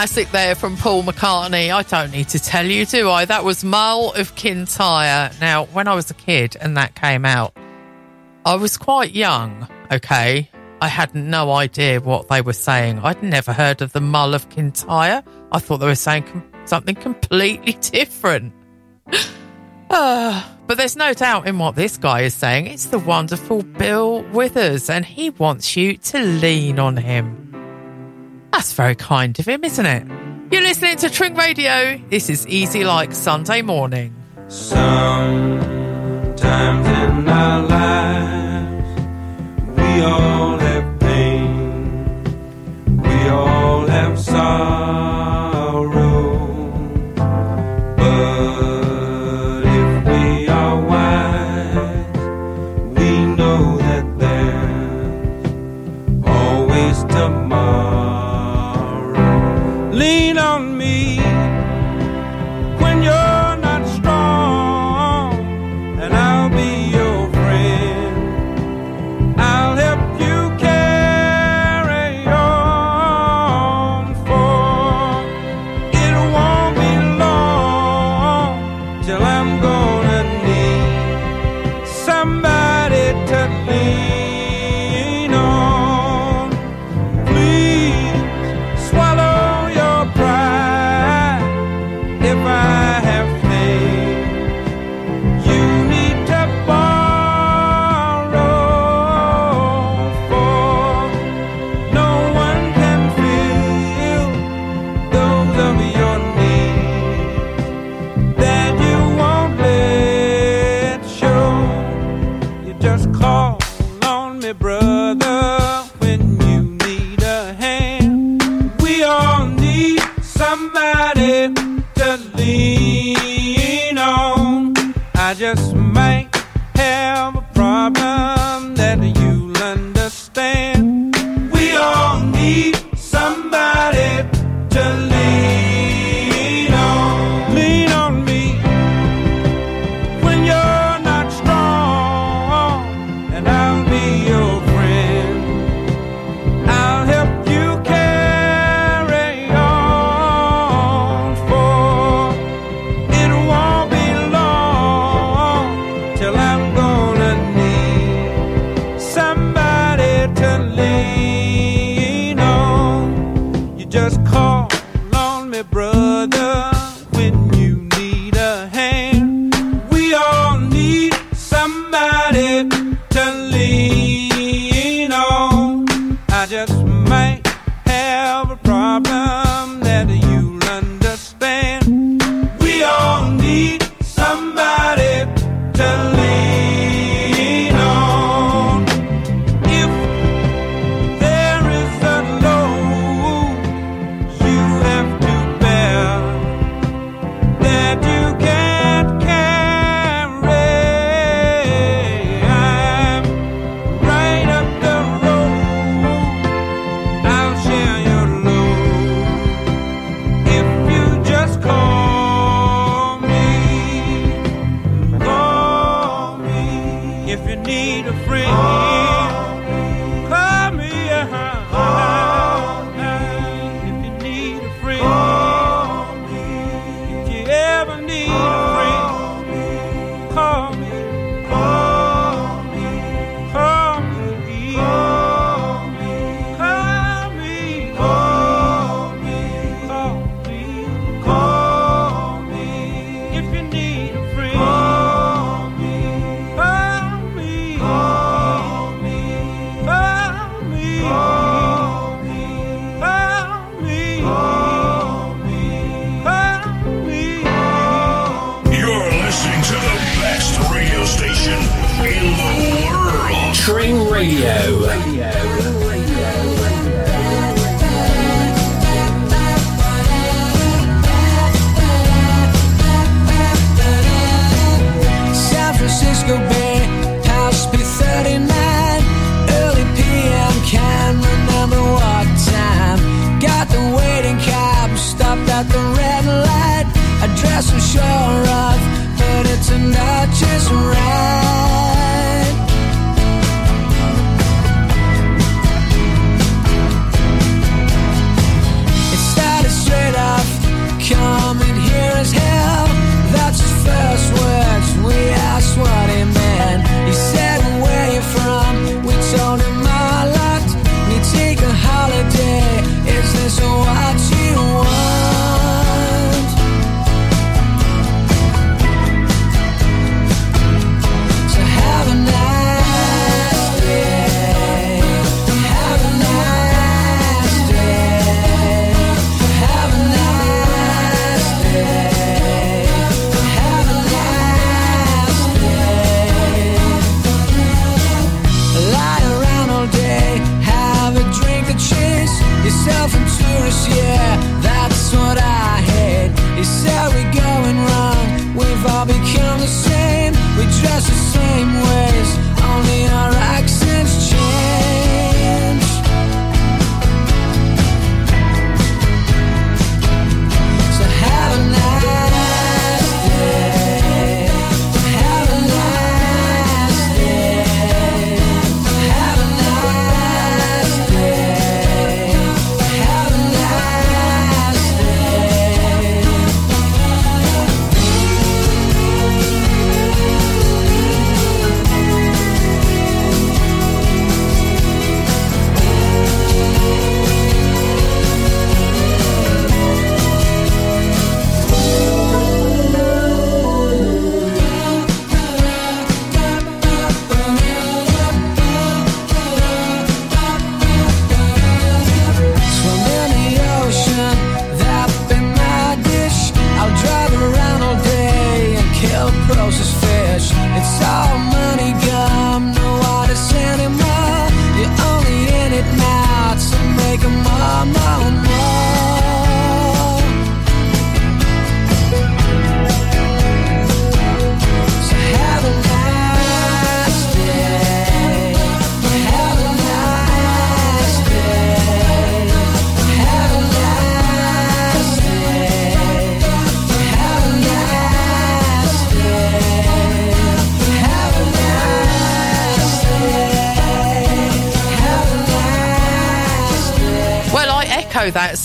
classic 0.00 0.30
there 0.30 0.54
from 0.54 0.78
Paul 0.78 1.02
McCartney. 1.02 1.70
I 1.70 1.82
don't 1.82 2.10
need 2.10 2.30
to 2.30 2.38
tell 2.38 2.64
you, 2.64 2.86
do 2.86 3.10
I? 3.10 3.26
That 3.26 3.44
was 3.44 3.62
Mull 3.62 4.14
of 4.14 4.34
Kintyre. 4.34 5.30
Now, 5.42 5.66
when 5.74 5.88
I 5.88 5.94
was 5.94 6.10
a 6.10 6.14
kid 6.14 6.56
and 6.58 6.78
that 6.78 6.94
came 6.94 7.26
out, 7.26 7.54
I 8.46 8.54
was 8.54 8.78
quite 8.78 9.14
young, 9.14 9.68
okay? 9.92 10.48
I 10.80 10.88
had 10.88 11.14
no 11.14 11.52
idea 11.52 12.00
what 12.00 12.28
they 12.28 12.40
were 12.40 12.54
saying. 12.54 13.00
I'd 13.00 13.22
never 13.22 13.52
heard 13.52 13.82
of 13.82 13.92
the 13.92 14.00
Mull 14.00 14.32
of 14.32 14.48
Kintyre. 14.48 15.22
I 15.52 15.58
thought 15.58 15.76
they 15.76 15.86
were 15.86 15.94
saying 15.94 16.22
com- 16.22 16.50
something 16.64 16.94
completely 16.94 17.72
different. 17.82 18.54
uh, 19.90 20.50
but 20.66 20.78
there's 20.78 20.96
no 20.96 21.12
doubt 21.12 21.46
in 21.46 21.58
what 21.58 21.74
this 21.74 21.98
guy 21.98 22.22
is 22.22 22.32
saying. 22.32 22.68
It's 22.68 22.86
the 22.86 22.98
wonderful 22.98 23.64
Bill 23.64 24.22
Withers, 24.32 24.88
and 24.88 25.04
he 25.04 25.28
wants 25.28 25.76
you 25.76 25.98
to 25.98 26.18
lean 26.20 26.78
on 26.78 26.96
him. 26.96 27.50
That's 28.52 28.72
very 28.72 28.94
kind 28.94 29.38
of 29.38 29.46
him, 29.46 29.64
isn't 29.64 29.86
it? 29.86 30.06
You're 30.52 30.62
listening 30.62 30.96
to 30.98 31.08
Tring 31.10 31.34
Radio. 31.34 32.00
This 32.10 32.28
is 32.28 32.46
Easy 32.46 32.84
Like 32.84 33.12
Sunday 33.14 33.62
Morning. 33.62 34.14
Sometimes 34.48 36.40
in 36.86 37.28
our 37.28 37.62
lives, 37.62 39.00
we 39.76 40.02
all 40.02 40.58
have 40.58 41.00
pain, 41.00 42.24
we 43.00 43.28
all 43.28 43.86
have 43.86 44.18
sorrow. 44.18 44.69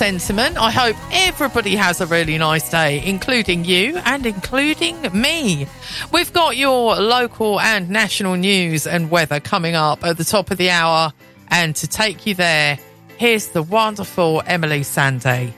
Sentiment. 0.05 0.55
I 0.55 0.69
hope 0.69 0.95
everybody 1.11 1.75
has 1.75 1.99
a 1.99 2.05
really 2.05 2.37
nice 2.37 2.69
day, 2.69 3.03
including 3.03 3.65
you 3.65 3.97
and 4.05 4.23
including 4.23 5.01
me. 5.19 5.65
We've 6.11 6.31
got 6.31 6.57
your 6.57 6.95
local 6.95 7.59
and 7.59 7.89
national 7.89 8.35
news 8.35 8.85
and 8.85 9.09
weather 9.09 9.39
coming 9.39 9.73
up 9.73 10.05
at 10.05 10.17
the 10.17 10.23
top 10.23 10.51
of 10.51 10.59
the 10.59 10.69
hour. 10.69 11.11
And 11.47 11.75
to 11.77 11.87
take 11.87 12.27
you 12.27 12.35
there, 12.35 12.77
here's 13.17 13.47
the 13.47 13.63
wonderful 13.63 14.43
Emily 14.45 14.81
Sandé 14.81 15.51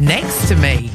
next 0.00 0.48
to 0.48 0.56
me. 0.56 0.90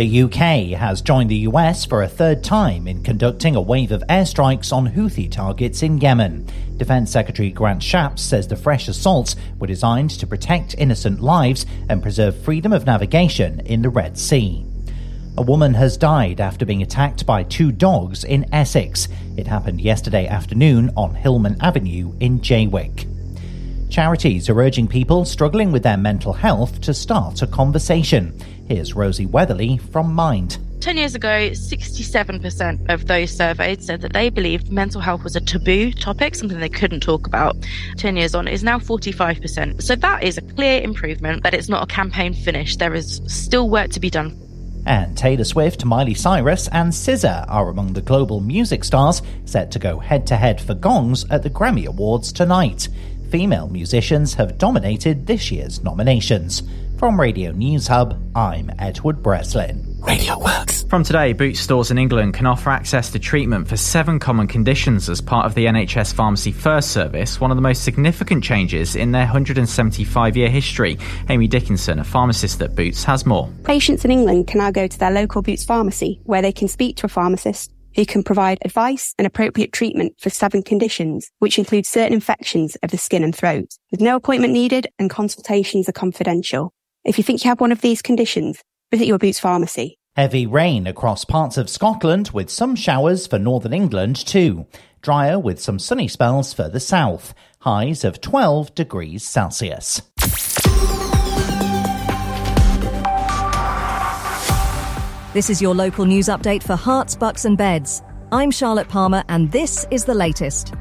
The 0.00 0.22
UK 0.22 0.78
has 0.78 1.02
joined 1.02 1.30
the 1.30 1.44
US 1.50 1.84
for 1.84 2.02
a 2.02 2.08
third 2.08 2.42
time 2.42 2.88
in 2.88 3.02
conducting 3.02 3.54
a 3.54 3.60
wave 3.60 3.92
of 3.92 4.02
airstrikes 4.08 4.72
on 4.72 4.88
Houthi 4.88 5.30
targets 5.30 5.82
in 5.82 5.98
Yemen. 5.98 6.48
Defense 6.78 7.10
Secretary 7.10 7.50
Grant 7.50 7.82
Shapps 7.82 8.20
says 8.20 8.48
the 8.48 8.56
fresh 8.56 8.88
assaults 8.88 9.36
were 9.58 9.66
designed 9.66 10.08
to 10.12 10.26
protect 10.26 10.74
innocent 10.78 11.20
lives 11.20 11.66
and 11.90 12.02
preserve 12.02 12.42
freedom 12.42 12.72
of 12.72 12.86
navigation 12.86 13.60
in 13.66 13.82
the 13.82 13.90
Red 13.90 14.16
Sea. 14.16 14.64
A 15.36 15.42
woman 15.42 15.74
has 15.74 15.98
died 15.98 16.40
after 16.40 16.64
being 16.64 16.80
attacked 16.80 17.26
by 17.26 17.42
two 17.42 17.70
dogs 17.70 18.24
in 18.24 18.46
Essex. 18.54 19.06
It 19.36 19.46
happened 19.46 19.82
yesterday 19.82 20.26
afternoon 20.26 20.88
on 20.96 21.14
Hillman 21.14 21.58
Avenue 21.60 22.16
in 22.20 22.40
Jaywick. 22.40 23.06
Charities 23.90 24.48
are 24.48 24.58
urging 24.58 24.88
people 24.88 25.26
struggling 25.26 25.72
with 25.72 25.82
their 25.82 25.98
mental 25.98 26.32
health 26.32 26.80
to 26.80 26.94
start 26.94 27.42
a 27.42 27.46
conversation. 27.46 28.32
Here's 28.70 28.94
Rosie 28.94 29.26
Weatherley 29.26 29.78
from 29.90 30.14
Mind. 30.14 30.58
10 30.80 30.96
years 30.96 31.16
ago, 31.16 31.50
67% 31.50 32.88
of 32.88 33.08
those 33.08 33.32
surveyed 33.32 33.82
said 33.82 34.00
that 34.02 34.12
they 34.12 34.30
believed 34.30 34.70
mental 34.70 35.00
health 35.00 35.24
was 35.24 35.34
a 35.34 35.40
taboo 35.40 35.90
topic, 35.90 36.36
something 36.36 36.60
they 36.60 36.68
couldn't 36.68 37.00
talk 37.00 37.26
about. 37.26 37.56
10 37.96 38.16
years 38.16 38.32
on, 38.32 38.46
it 38.46 38.54
is 38.54 38.62
now 38.62 38.78
45%. 38.78 39.82
So 39.82 39.96
that 39.96 40.22
is 40.22 40.38
a 40.38 40.42
clear 40.42 40.80
improvement, 40.82 41.42
but 41.42 41.52
it's 41.52 41.68
not 41.68 41.82
a 41.82 41.92
campaign 41.92 42.32
finish. 42.32 42.76
There 42.76 42.94
is 42.94 43.20
still 43.26 43.68
work 43.68 43.90
to 43.90 43.98
be 43.98 44.08
done. 44.08 44.38
And 44.86 45.18
Taylor 45.18 45.42
Swift, 45.42 45.84
Miley 45.84 46.14
Cyrus, 46.14 46.68
and 46.68 46.92
SZA 46.92 47.46
are 47.48 47.70
among 47.70 47.94
the 47.94 48.02
global 48.02 48.38
music 48.38 48.84
stars 48.84 49.20
set 49.46 49.72
to 49.72 49.80
go 49.80 49.98
head 49.98 50.28
to 50.28 50.36
head 50.36 50.60
for 50.60 50.74
gongs 50.74 51.24
at 51.28 51.42
the 51.42 51.50
Grammy 51.50 51.86
Awards 51.86 52.32
tonight. 52.32 52.86
Female 53.30 53.68
musicians 53.68 54.34
have 54.34 54.58
dominated 54.58 55.26
this 55.26 55.50
year's 55.50 55.82
nominations. 55.82 56.62
From 57.00 57.18
Radio 57.18 57.50
News 57.52 57.86
Hub, 57.86 58.14
I'm 58.36 58.70
Edward 58.78 59.22
Breslin. 59.22 59.96
Radio 60.00 60.38
Works. 60.38 60.82
From 60.90 61.02
today, 61.02 61.32
Boots 61.32 61.58
stores 61.58 61.90
in 61.90 61.96
England 61.96 62.34
can 62.34 62.44
offer 62.44 62.68
access 62.68 63.10
to 63.12 63.18
treatment 63.18 63.68
for 63.68 63.78
seven 63.78 64.18
common 64.18 64.46
conditions 64.46 65.08
as 65.08 65.22
part 65.22 65.46
of 65.46 65.54
the 65.54 65.64
NHS 65.64 66.12
Pharmacy 66.12 66.52
First 66.52 66.90
service, 66.90 67.40
one 67.40 67.50
of 67.50 67.56
the 67.56 67.62
most 67.62 67.84
significant 67.84 68.44
changes 68.44 68.96
in 68.96 69.12
their 69.12 69.24
175 69.24 70.36
year 70.36 70.50
history. 70.50 70.98
Amy 71.30 71.48
Dickinson, 71.48 72.00
a 72.00 72.04
pharmacist 72.04 72.60
at 72.60 72.76
Boots, 72.76 73.02
has 73.04 73.24
more. 73.24 73.48
Patients 73.64 74.04
in 74.04 74.10
England 74.10 74.46
can 74.48 74.58
now 74.58 74.70
go 74.70 74.86
to 74.86 74.98
their 74.98 75.10
local 75.10 75.40
Boots 75.40 75.64
pharmacy 75.64 76.20
where 76.24 76.42
they 76.42 76.52
can 76.52 76.68
speak 76.68 76.98
to 76.98 77.06
a 77.06 77.08
pharmacist 77.08 77.72
who 77.94 78.04
can 78.04 78.22
provide 78.22 78.58
advice 78.62 79.14
and 79.16 79.26
appropriate 79.26 79.72
treatment 79.72 80.12
for 80.18 80.28
seven 80.28 80.62
conditions, 80.62 81.30
which 81.38 81.58
include 81.58 81.86
certain 81.86 82.12
infections 82.12 82.76
of 82.82 82.90
the 82.90 82.98
skin 82.98 83.24
and 83.24 83.34
throat, 83.34 83.78
with 83.90 84.02
no 84.02 84.16
appointment 84.16 84.52
needed 84.52 84.86
and 84.98 85.08
consultations 85.08 85.88
are 85.88 85.92
confidential. 85.92 86.74
If 87.04 87.16
you 87.16 87.24
think 87.24 87.42
you 87.44 87.48
have 87.48 87.60
one 87.60 87.72
of 87.72 87.80
these 87.80 88.02
conditions, 88.02 88.62
visit 88.90 89.06
your 89.06 89.18
Boots 89.18 89.40
pharmacy. 89.40 89.96
Heavy 90.16 90.46
rain 90.46 90.86
across 90.86 91.24
parts 91.24 91.56
of 91.56 91.70
Scotland 91.70 92.30
with 92.34 92.50
some 92.50 92.76
showers 92.76 93.26
for 93.26 93.38
northern 93.38 93.72
England 93.72 94.16
too. 94.16 94.66
Drier 95.00 95.38
with 95.38 95.60
some 95.60 95.78
sunny 95.78 96.08
spells 96.08 96.52
further 96.52 96.80
south. 96.80 97.32
Highs 97.60 98.04
of 98.04 98.20
12 98.20 98.74
degrees 98.74 99.24
Celsius. 99.24 100.02
This 105.32 105.48
is 105.48 105.62
your 105.62 105.74
local 105.74 106.04
news 106.04 106.26
update 106.26 106.62
for 106.62 106.76
Herts, 106.76 107.18
Bucks 107.18 107.46
and 107.46 107.56
Beds. 107.56 108.02
I'm 108.30 108.50
Charlotte 108.50 108.88
Palmer 108.88 109.24
and 109.28 109.50
this 109.50 109.86
is 109.90 110.04
the 110.04 110.14
latest. 110.14 110.74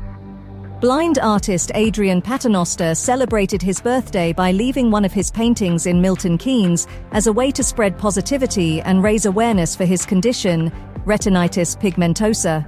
Blind 0.80 1.19
artist 1.19 1.73
Adrian 1.75 2.21
Paternoster 2.21 2.95
celebrated 2.95 3.61
his 3.61 3.82
birthday 3.82 4.32
by 4.32 4.53
leaving 4.53 4.89
one 4.89 5.03
of 5.03 5.11
his 5.11 5.30
paintings 5.30 5.86
in 5.86 5.99
Milton 5.99 6.38
Keynes 6.38 6.88
as 7.11 7.27
a 7.27 7.34
way 7.34 7.51
to 7.51 7.61
spread 7.61 7.97
positivity 7.97 8.80
and 8.84 9.03
raise 9.03 9.25
awareness 9.25 9.75
for 9.75 9.84
his 9.84 10.05
condition, 10.05 10.71
retinitis 11.03 11.77
pigmentosa. 11.77 12.65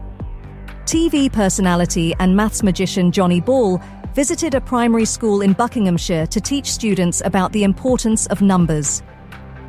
TV 0.84 1.32
personality 1.32 2.14
and 2.20 2.36
maths 2.36 2.64
magician 2.64 3.14
Johnny 3.14 3.40
Ball 3.40 3.82
visited 4.14 4.56
a 4.56 4.62
primary 4.62 5.06
school 5.06 5.40
in 5.40 5.54
Buckinghamshire 5.54 6.28
to 6.28 6.42
teach 6.42 6.70
students 6.70 7.22
about 7.24 7.54
the 7.54 7.64
importance 7.64 8.28
of 8.28 8.42
numbers. 8.42 9.02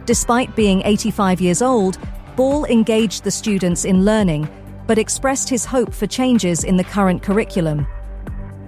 Despite 0.05 0.57
being 0.57 0.83
85 0.85 1.41
years 1.41 1.63
old, 1.63 1.97
Ball 2.35 2.65
engaged 2.65 3.23
the 3.23 3.31
students 3.31 3.85
in 3.85 4.05
learning, 4.05 4.49
but 4.89 4.99
expressed 4.99 5.49
his 5.49 5.65
hope 5.65 5.95
for 5.95 6.09
changes 6.09 6.65
in 6.65 6.77
the 6.77 6.83
current 6.83 7.23
curriculum. 7.23 7.87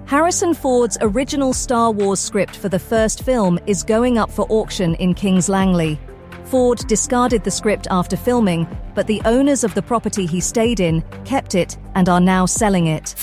Harrison 0.07 0.53
Ford's 0.53 0.99
original 1.01 1.51
Star 1.51 1.91
Wars 1.91 2.19
script 2.19 2.55
for 2.55 2.69
the 2.69 2.77
first 2.77 3.23
film 3.23 3.57
is 3.65 3.81
going 3.81 4.19
up 4.19 4.29
for 4.29 4.45
auction 4.49 4.93
in 4.95 5.15
Kings 5.15 5.49
Langley. 5.49 5.99
Ford 6.43 6.77
discarded 6.87 7.43
the 7.43 7.49
script 7.49 7.87
after 7.89 8.15
filming, 8.15 8.67
but 8.93 9.07
the 9.07 9.19
owners 9.25 9.63
of 9.63 9.73
the 9.73 9.81
property 9.81 10.27
he 10.27 10.39
stayed 10.39 10.79
in 10.79 11.01
kept 11.25 11.55
it 11.55 11.79
and 11.95 12.07
are 12.07 12.19
now 12.19 12.45
selling 12.45 12.85
it. 12.85 13.15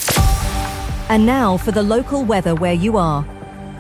And 1.09 1.25
now 1.25 1.57
for 1.57 1.71
the 1.71 1.85
local 1.85 2.25
weather 2.25 2.57
where 2.57 2.73
you 2.73 2.97
are. 2.97 3.25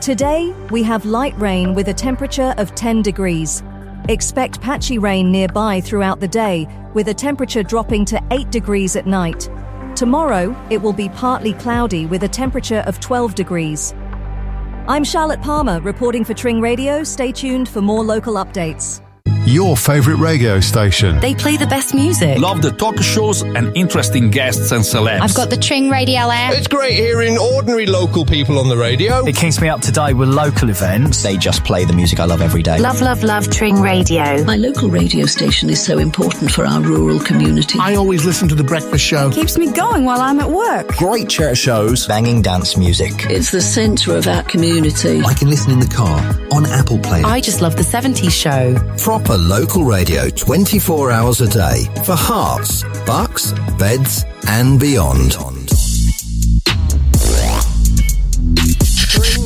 Today, 0.00 0.54
we 0.70 0.84
have 0.84 1.04
light 1.04 1.36
rain 1.40 1.74
with 1.74 1.88
a 1.88 1.94
temperature 1.94 2.54
of 2.56 2.72
10 2.76 3.02
degrees. 3.02 3.64
Expect 4.08 4.60
patchy 4.60 4.98
rain 4.98 5.32
nearby 5.32 5.80
throughout 5.80 6.20
the 6.20 6.28
day, 6.28 6.68
with 6.94 7.08
a 7.08 7.14
temperature 7.14 7.64
dropping 7.64 8.04
to 8.04 8.22
8 8.30 8.48
degrees 8.52 8.94
at 8.94 9.06
night. 9.06 9.48
Tomorrow, 10.02 10.56
it 10.68 10.82
will 10.82 10.92
be 10.92 11.08
partly 11.10 11.52
cloudy 11.52 12.06
with 12.06 12.24
a 12.24 12.28
temperature 12.28 12.82
of 12.88 12.98
12 12.98 13.36
degrees. 13.36 13.94
I'm 14.88 15.04
Charlotte 15.04 15.40
Palmer, 15.40 15.80
reporting 15.80 16.24
for 16.24 16.34
Tring 16.34 16.60
Radio. 16.60 17.04
Stay 17.04 17.30
tuned 17.30 17.68
for 17.68 17.80
more 17.82 18.02
local 18.02 18.34
updates. 18.34 19.00
Your 19.44 19.76
favourite 19.76 20.20
radio 20.20 20.60
station. 20.60 21.18
They 21.18 21.34
play 21.34 21.56
the 21.56 21.66
best 21.66 21.96
music. 21.96 22.38
Love 22.38 22.62
the 22.62 22.70
talk 22.70 22.96
shows 22.98 23.42
and 23.42 23.76
interesting 23.76 24.30
guests 24.30 24.70
and 24.70 24.84
celebs. 24.84 25.20
I've 25.20 25.34
got 25.34 25.50
the 25.50 25.56
Tring 25.56 25.90
Radio 25.90 26.20
app. 26.20 26.54
It's 26.54 26.68
great 26.68 26.94
hearing 26.94 27.36
ordinary 27.36 27.86
local 27.86 28.24
people 28.24 28.60
on 28.60 28.68
the 28.68 28.76
radio. 28.76 29.26
It 29.26 29.34
keeps 29.34 29.60
me 29.60 29.68
up 29.68 29.80
to 29.80 29.90
date 29.90 30.14
with 30.14 30.28
local 30.28 30.70
events. 30.70 31.24
They 31.24 31.36
just 31.36 31.64
play 31.64 31.84
the 31.84 31.92
music 31.92 32.20
I 32.20 32.26
love 32.26 32.40
every 32.40 32.62
day. 32.62 32.78
Love, 32.78 33.00
love, 33.00 33.24
love 33.24 33.50
Tring 33.50 33.80
Radio. 33.80 34.44
My 34.44 34.54
local 34.54 34.88
radio 34.88 35.26
station 35.26 35.70
is 35.70 35.84
so 35.84 35.98
important 35.98 36.52
for 36.52 36.64
our 36.64 36.80
rural 36.80 37.18
community. 37.18 37.80
I 37.80 37.96
always 37.96 38.24
listen 38.24 38.46
to 38.48 38.54
The 38.54 38.62
Breakfast 38.62 39.04
Show. 39.04 39.32
Keeps 39.32 39.58
me 39.58 39.72
going 39.72 40.04
while 40.04 40.20
I'm 40.20 40.38
at 40.38 40.48
work. 40.50 40.86
Great 40.96 41.28
church 41.28 41.58
shows, 41.58 42.06
banging 42.06 42.42
dance 42.42 42.76
music. 42.76 43.10
It's 43.28 43.50
the 43.50 43.60
centre 43.60 44.16
of 44.16 44.28
our 44.28 44.44
community. 44.44 45.20
I 45.22 45.34
can 45.34 45.50
listen 45.50 45.72
in 45.72 45.80
the 45.80 45.92
car, 45.92 46.20
on 46.52 46.64
Apple 46.66 47.00
Play. 47.00 47.22
I 47.24 47.40
just 47.40 47.60
love 47.60 47.74
the 47.74 47.82
70s 47.82 48.30
show. 48.30 48.76
Proper 48.98 49.31
local 49.36 49.84
radio 49.84 50.28
24 50.30 51.10
hours 51.10 51.40
a 51.40 51.48
day 51.48 51.84
for 52.04 52.14
Herts, 52.14 52.82
bucks, 53.06 53.52
beds, 53.78 54.24
and 54.48 54.80
beyond. 54.80 55.36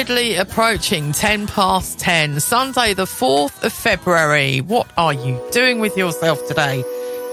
rapidly 0.00 0.36
approaching 0.36 1.12
10 1.12 1.46
past 1.46 1.98
10, 1.98 2.40
Sunday, 2.40 2.94
the 2.94 3.04
4th 3.04 3.62
of 3.62 3.70
February. 3.70 4.62
What 4.62 4.90
are 4.96 5.12
you 5.12 5.38
doing 5.52 5.78
with 5.78 5.94
yourself 5.94 6.38
today? 6.48 6.82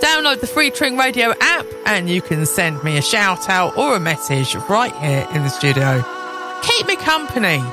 Download 0.02 0.42
the 0.42 0.48
free 0.48 0.70
Tring 0.70 0.98
Radio 0.98 1.34
app 1.40 1.66
and 1.86 2.10
you 2.10 2.22
can 2.22 2.46
send 2.46 2.84
me 2.84 2.98
a 2.98 3.02
shout 3.02 3.48
out 3.48 3.78
or 3.78 3.96
a 3.96 4.02
message 4.02 4.54
right 4.68 4.94
here 4.98 5.26
in 5.34 5.44
the 5.44 5.50
studio. 5.50 6.04
Keep 6.62 6.88
me 6.88 6.98
company. 6.98 7.64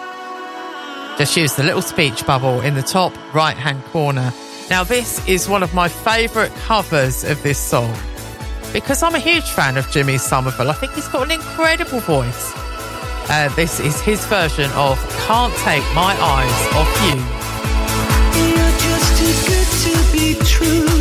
Just 1.19 1.37
use 1.37 1.55
the 1.57 1.65
little 1.65 1.83
speech 1.83 2.25
bubble 2.25 2.61
in 2.61 2.75
the 2.75 2.83
top 2.83 3.13
right 3.35 3.57
hand 3.57 3.83
corner. 3.87 4.33
Now, 4.71 4.85
this 4.85 5.27
is 5.27 5.49
one 5.49 5.65
of 5.65 5.75
my 5.75 5.89
favourite 5.89 6.55
covers 6.55 7.25
of 7.25 7.43
this 7.43 7.59
song 7.59 7.93
because 8.73 9.03
I'm 9.03 9.17
a 9.17 9.19
huge 9.19 9.51
fan 9.51 9.77
of 9.77 9.91
Jimmy 9.91 10.19
Somerville. 10.19 10.71
I 10.71 10.75
think 10.75 10.93
he's 10.93 11.09
got 11.09 11.25
an 11.25 11.33
incredible 11.33 11.99
voice. 11.99 12.64
Uh, 13.27 13.49
this 13.55 13.81
is 13.81 14.01
his 14.01 14.25
version 14.27 14.71
of 14.73 14.99
Can't 15.27 15.55
Take 15.59 15.83
My 15.95 16.15
Eyes 16.21 16.75
Off 16.75 16.89
You. 20.89 20.94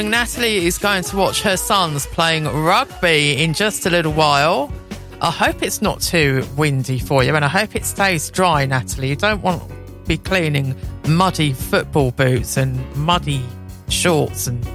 Morning. 0.00 0.10
Natalie 0.10 0.66
is 0.66 0.78
going 0.78 1.02
to 1.04 1.16
watch 1.16 1.42
her 1.42 1.56
sons 1.56 2.06
playing 2.06 2.44
rugby 2.44 3.42
in 3.42 3.52
just 3.52 3.84
a 3.84 3.90
little 3.90 4.12
while. 4.12 4.72
I 5.20 5.30
hope 5.30 5.62
it's 5.62 5.82
not 5.82 6.00
too 6.00 6.46
windy 6.56 6.98
for 6.98 7.22
you 7.22 7.36
and 7.36 7.44
I 7.44 7.48
hope 7.48 7.76
it 7.76 7.84
stays 7.84 8.30
dry, 8.30 8.64
Natalie. 8.64 9.08
You 9.08 9.16
don't 9.16 9.42
want 9.42 9.68
to 9.68 9.74
be 10.06 10.16
cleaning 10.16 10.74
muddy 11.06 11.52
football 11.52 12.12
boots 12.12 12.56
and 12.56 12.78
muddy 12.96 13.44
shorts 13.88 14.46
and 14.46 14.66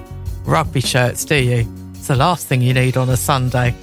rugby 0.45 0.81
shirts, 0.81 1.25
do 1.25 1.35
you? 1.35 1.67
It's 1.95 2.07
the 2.07 2.15
last 2.15 2.45
thing 2.45 2.61
you 2.61 2.73
need 2.73 2.95
on 2.95 3.09
a 3.09 3.17
Sunday. 3.17 3.73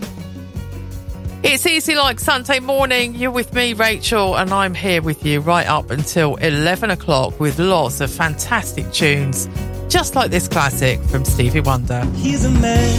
It's 1.42 1.66
easy 1.66 1.96
like 1.96 2.20
Sunday 2.20 2.60
morning. 2.60 3.16
You're 3.16 3.32
with 3.32 3.52
me, 3.52 3.72
Rachel, 3.72 4.36
and 4.36 4.52
I'm 4.52 4.74
here 4.74 5.02
with 5.02 5.26
you 5.26 5.40
right 5.40 5.66
up 5.66 5.90
until 5.90 6.36
11 6.36 6.90
o'clock 6.90 7.40
with 7.40 7.58
lots 7.58 8.00
of 8.00 8.12
fantastic 8.12 8.92
tunes, 8.92 9.48
just 9.92 10.14
like 10.14 10.30
this 10.30 10.48
classic 10.48 10.98
from 11.10 11.22
Stevie 11.22 11.60
Wonder. 11.60 12.02
He's 12.14 12.46
a 12.46 12.50
man 12.50 12.98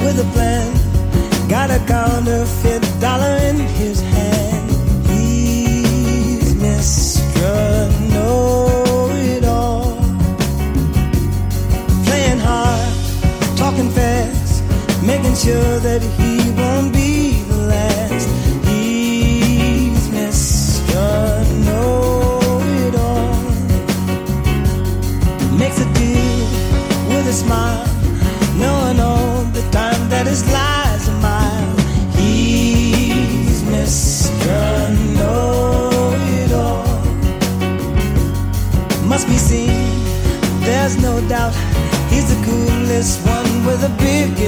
with 0.00 0.18
a 0.18 0.28
plan. 0.32 1.48
Got 1.48 1.70
a 1.70 1.78
counterfeit 1.86 2.82
dollar 3.00 3.36
in 3.48 3.56
his 3.56 4.00
hand. 4.00 4.68
He's 5.06 6.54
Mr. 6.54 8.10
Know 8.10 9.08
It 9.12 9.44
All. 9.44 9.94
Playing 12.04 12.40
hard, 12.40 13.56
talking 13.56 13.88
fast, 13.90 14.64
making 15.04 15.36
sure 15.36 15.78
that 15.78 16.02
he 16.02 16.50
won't 16.60 16.92
be 16.92 17.27
with 27.08 27.26
a 27.28 27.32
smile, 27.32 27.86
knowing 28.56 29.00
all 29.00 29.42
the 29.52 29.62
time 29.70 30.08
that 30.08 30.26
his 30.26 30.42
lies 30.52 31.08
are 31.08 31.20
mine. 31.20 31.76
He's 32.16 33.62
Mr. 33.62 34.56
Know 35.16 36.14
It 36.40 36.52
All. 36.52 36.86
Must 39.06 39.26
be 39.28 39.38
seen, 39.38 39.86
there's 40.60 40.96
no 41.00 41.20
doubt, 41.28 41.54
he's 42.10 42.28
the 42.34 42.40
coolest 42.44 43.24
one 43.26 43.64
with 43.64 43.84
a 43.84 43.90
big. 43.98 44.47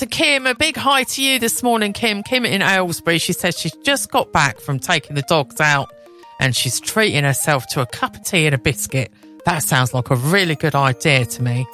To 0.00 0.06
Kim. 0.06 0.46
A 0.46 0.54
big 0.54 0.78
hi 0.78 1.04
to 1.04 1.22
you 1.22 1.38
this 1.38 1.62
morning, 1.62 1.92
Kim. 1.92 2.22
Kim 2.22 2.46
in 2.46 2.62
Aylesbury. 2.62 3.18
She 3.18 3.34
says 3.34 3.58
she's 3.58 3.76
just 3.82 4.10
got 4.10 4.32
back 4.32 4.58
from 4.58 4.78
taking 4.78 5.14
the 5.14 5.20
dogs 5.22 5.60
out 5.60 5.92
and 6.38 6.56
she's 6.56 6.80
treating 6.80 7.22
herself 7.22 7.66
to 7.68 7.82
a 7.82 7.86
cup 7.86 8.16
of 8.16 8.24
tea 8.24 8.46
and 8.46 8.54
a 8.54 8.58
biscuit. 8.58 9.12
That 9.44 9.58
sounds 9.58 9.92
like 9.92 10.08
a 10.08 10.16
really 10.16 10.54
good 10.54 10.74
idea 10.74 11.26
to 11.26 11.42
me. 11.42 11.66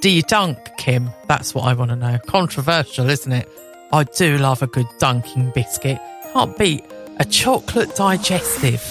Do 0.00 0.08
you 0.08 0.22
dunk, 0.22 0.56
Kim? 0.78 1.10
That's 1.28 1.54
what 1.54 1.64
I 1.64 1.74
want 1.74 1.90
to 1.90 1.96
know. 1.96 2.18
Controversial, 2.26 3.10
isn't 3.10 3.32
it? 3.32 3.46
I 3.92 4.04
do 4.04 4.38
love 4.38 4.62
a 4.62 4.66
good 4.66 4.88
dunking 4.98 5.50
biscuit. 5.54 5.98
Can't 6.32 6.56
beat 6.56 6.82
a 7.18 7.26
chocolate 7.26 7.94
digestive. 7.96 8.82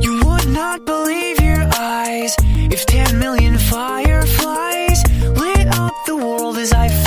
You 0.00 0.22
would 0.24 0.48
not 0.48 0.86
believe 0.86 1.38
your 1.38 1.68
eyes 1.76 2.34
if 2.40 2.86
10 2.86 3.18
million 3.18 3.58
fireflies 3.58 5.02
lit 5.36 5.66
up 5.78 5.92
the 6.06 6.16
world 6.16 6.56
as 6.56 6.72
I 6.72 7.01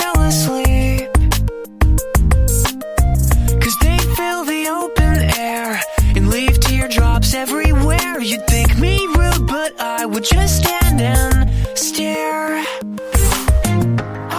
would 10.16 10.24
just 10.24 10.64
stand 10.64 11.02
and 11.02 11.50
stare. 11.78 12.64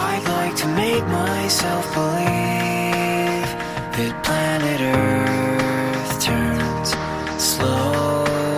I'd 0.09 0.25
like 0.37 0.55
to 0.55 0.67
make 0.69 1.05
myself 1.05 1.85
believe 1.93 3.47
that 3.95 4.11
planet 4.25 4.81
Earth 4.81 6.11
turns 6.29 6.89
slowly. 7.37 8.57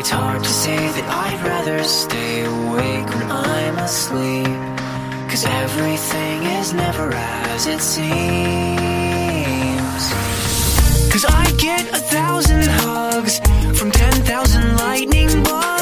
It's 0.00 0.10
hard 0.10 0.42
to 0.42 0.50
say 0.50 0.76
that 0.96 1.06
I'd 1.26 1.40
rather 1.46 1.84
stay 1.84 2.44
awake 2.44 3.08
when 3.14 3.30
I'm 3.30 3.78
asleep. 3.78 4.58
Cause 5.30 5.44
everything 5.44 6.42
is 6.58 6.72
never 6.72 7.14
as 7.14 7.68
it 7.68 7.80
seems. 7.80 8.02
Cause 11.12 11.24
I 11.24 11.44
get 11.56 11.82
a 11.94 12.00
thousand 12.14 12.64
hugs 12.66 13.38
from 13.78 13.92
10,000 14.32 14.76
lightning 14.78 15.42
bugs 15.42 15.81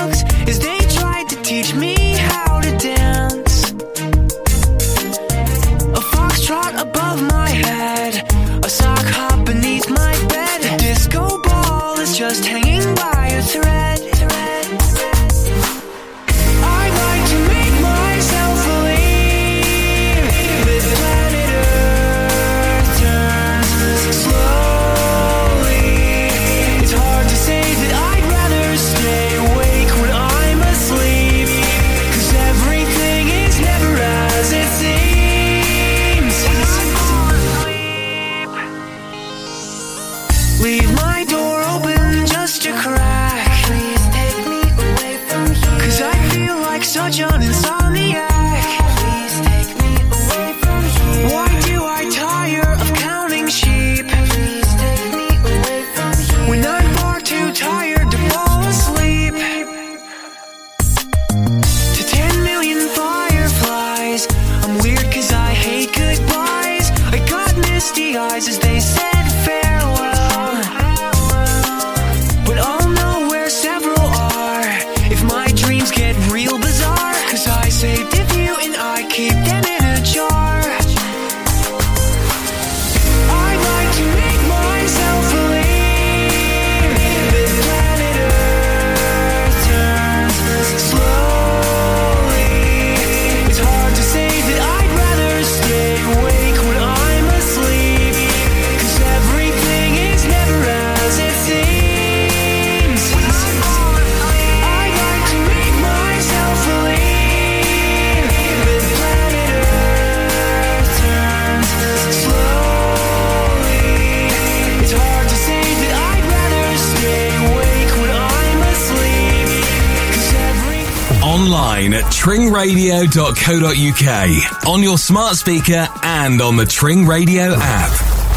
tringradio.co.uk, 122.60 124.68
on 124.68 124.82
your 124.82 124.98
smart 124.98 125.34
speaker 125.36 125.88
and 126.02 126.42
on 126.42 126.56
the 126.56 126.66
Tring 126.66 127.06
Radio 127.06 127.54
app. 127.56 127.90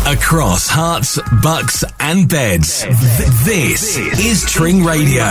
Across 0.07 0.69
Herts, 0.69 1.19
Bucks 1.41 1.83
and 1.99 2.29
Beds. 2.29 2.83
Th- 2.83 2.95
This 3.43 3.97
is 3.97 4.45
Tring 4.49 4.83
Radio. 4.85 5.23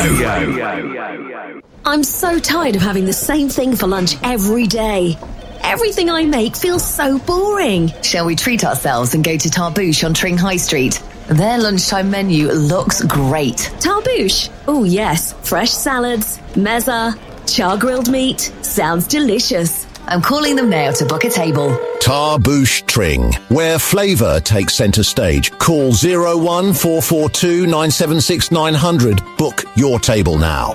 I'm 1.86 2.02
so 2.05 2.39
tired 2.39 2.77
of 2.77 2.82
having 2.82 3.06
the 3.06 3.12
same 3.14 3.48
thing 3.48 3.77
for 3.77 3.86
lunch 3.86 4.14
every 4.23 4.66
day. 4.66 5.16
Everything 5.62 6.10
I 6.10 6.24
make 6.27 6.55
feels 6.56 6.85
so 6.86 7.19
boring. 7.19 7.93
Shall 8.02 8.27
we 8.27 8.36
treat 8.36 8.62
ourselves 8.64 9.14
and 9.14 9.24
go 9.24 9.36
to 9.39 9.48
Tarbouche 9.48 10.05
on 10.05 10.12
Tring 10.14 10.36
High 10.36 10.56
Street? 10.59 11.02
Their 11.28 11.56
lunchtime 11.59 12.10
menu 12.10 12.48
looks 12.52 13.02
great. 13.02 13.56
Tarbouche? 13.81 14.51
Oh, 14.69 14.85
yes. 14.85 15.32
Fresh 15.48 15.70
salads, 15.70 16.39
mezza, 16.55 17.19
char 17.52 17.77
grilled 17.77 18.09
meat. 18.10 18.52
Sounds 18.73 19.07
delicious. 19.07 19.86
I'm 20.07 20.23
calling 20.23 20.57
them 20.57 20.70
now 20.70 20.93
to 20.93 21.05
book 21.05 21.24
a 21.24 21.28
table. 21.28 21.78
Tarbouche 22.01 22.86
Tring, 22.86 23.35
where 23.51 23.78
flavour 23.78 24.40
takes 24.40 24.73
centre 24.73 25.03
stage. 25.03 25.51
Call 25.59 25.93
01442 25.93 27.66
976 27.66 28.51
900. 28.51 29.20
Book 29.36 29.65
your 29.77 30.01
table 30.01 30.39
now. 30.39 30.74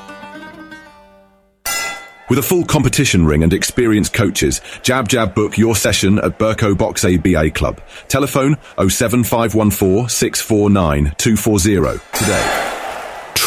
With 2.29 2.37
a 2.37 2.43
full 2.43 2.65
competition 2.65 3.25
ring 3.25 3.41
and 3.41 3.51
experienced 3.51 4.13
coaches, 4.13 4.61
Jab 4.83 5.07
Jab 5.07 5.33
book 5.33 5.57
your 5.57 5.75
session 5.75 6.19
at 6.19 6.37
Berko 6.37 6.77
Box 6.77 7.03
ABA 7.03 7.49
Club. 7.49 7.81
Telephone 8.09 8.57
07514 8.77 10.07
649 10.07 11.15
240 11.17 11.99
today. 12.13 12.76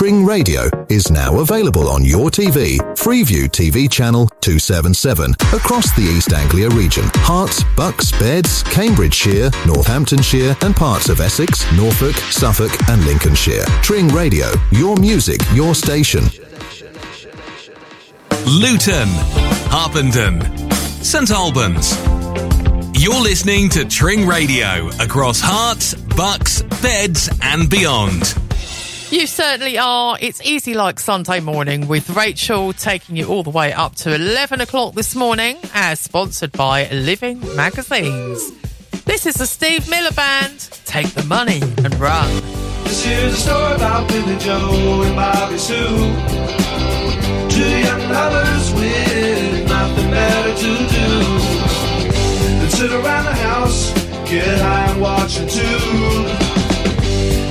Tring 0.00 0.24
Radio 0.24 0.62
is 0.88 1.10
now 1.10 1.40
available 1.40 1.86
on 1.90 2.02
your 2.02 2.30
TV, 2.30 2.78
Freeview 2.96 3.50
TV 3.50 3.88
channel 3.90 4.30
277, 4.40 5.32
across 5.52 5.94
the 5.94 6.00
East 6.00 6.32
Anglia 6.32 6.70
region. 6.70 7.04
Herts, 7.22 7.62
Bucks, 7.76 8.10
Beds, 8.12 8.62
Cambridgeshire, 8.62 9.50
Northamptonshire, 9.66 10.56
and 10.62 10.74
parts 10.74 11.10
of 11.10 11.20
Essex, 11.20 11.70
Norfolk, 11.76 12.14
Suffolk, 12.14 12.70
and 12.88 13.04
Lincolnshire. 13.04 13.62
Tring 13.82 14.08
Radio, 14.08 14.46
your 14.72 14.96
music, 14.96 15.38
your 15.52 15.74
station. 15.74 16.24
Luton, 18.46 19.08
Harpenden, 19.68 20.40
St 21.04 21.30
Albans. 21.30 21.94
You're 22.94 23.20
listening 23.20 23.68
to 23.68 23.84
Tring 23.84 24.26
Radio 24.26 24.88
across 24.98 25.42
Herts, 25.42 25.94
Bucks, 26.16 26.62
Beds, 26.80 27.28
and 27.42 27.68
beyond. 27.68 28.39
You 29.10 29.26
certainly 29.26 29.76
are. 29.76 30.16
It's 30.20 30.40
easy 30.42 30.72
like 30.72 31.00
Sunday 31.00 31.40
morning 31.40 31.88
with 31.88 32.10
Rachel 32.10 32.72
taking 32.72 33.16
you 33.16 33.26
all 33.26 33.42
the 33.42 33.50
way 33.50 33.72
up 33.72 33.96
to 33.96 34.14
11 34.14 34.60
o'clock 34.60 34.94
this 34.94 35.16
morning, 35.16 35.58
as 35.74 35.98
sponsored 35.98 36.52
by 36.52 36.88
Living 36.90 37.40
Magazines. 37.56 38.52
This 39.06 39.26
is 39.26 39.34
the 39.34 39.46
Steve 39.46 39.90
Miller 39.90 40.12
Band. 40.12 40.60
Take 40.84 41.08
the 41.08 41.24
money 41.24 41.60
and 41.60 41.92
run. 41.98 42.30
This 42.84 43.04
is 43.04 43.34
a 43.34 43.36
story 43.36 43.74
about 43.74 44.08
Billy 44.08 44.38
Joe 44.38 45.02
and 45.04 45.16
Bobby 45.16 45.58
Sue. 45.58 45.74
Two 47.50 47.78
young 47.80 48.08
lovers 48.12 48.72
with 48.74 49.68
nothing 49.68 50.10
better 50.12 50.54
to 50.54 50.76
do 50.86 51.24
than 52.60 52.70
sit 52.70 52.92
around 52.92 53.24
the 53.24 53.34
house, 53.34 53.92
get 54.30 54.60
high 54.60 54.92
and 54.92 55.00
watch 55.02 55.40
a 55.40 55.46
tube. 55.46 56.39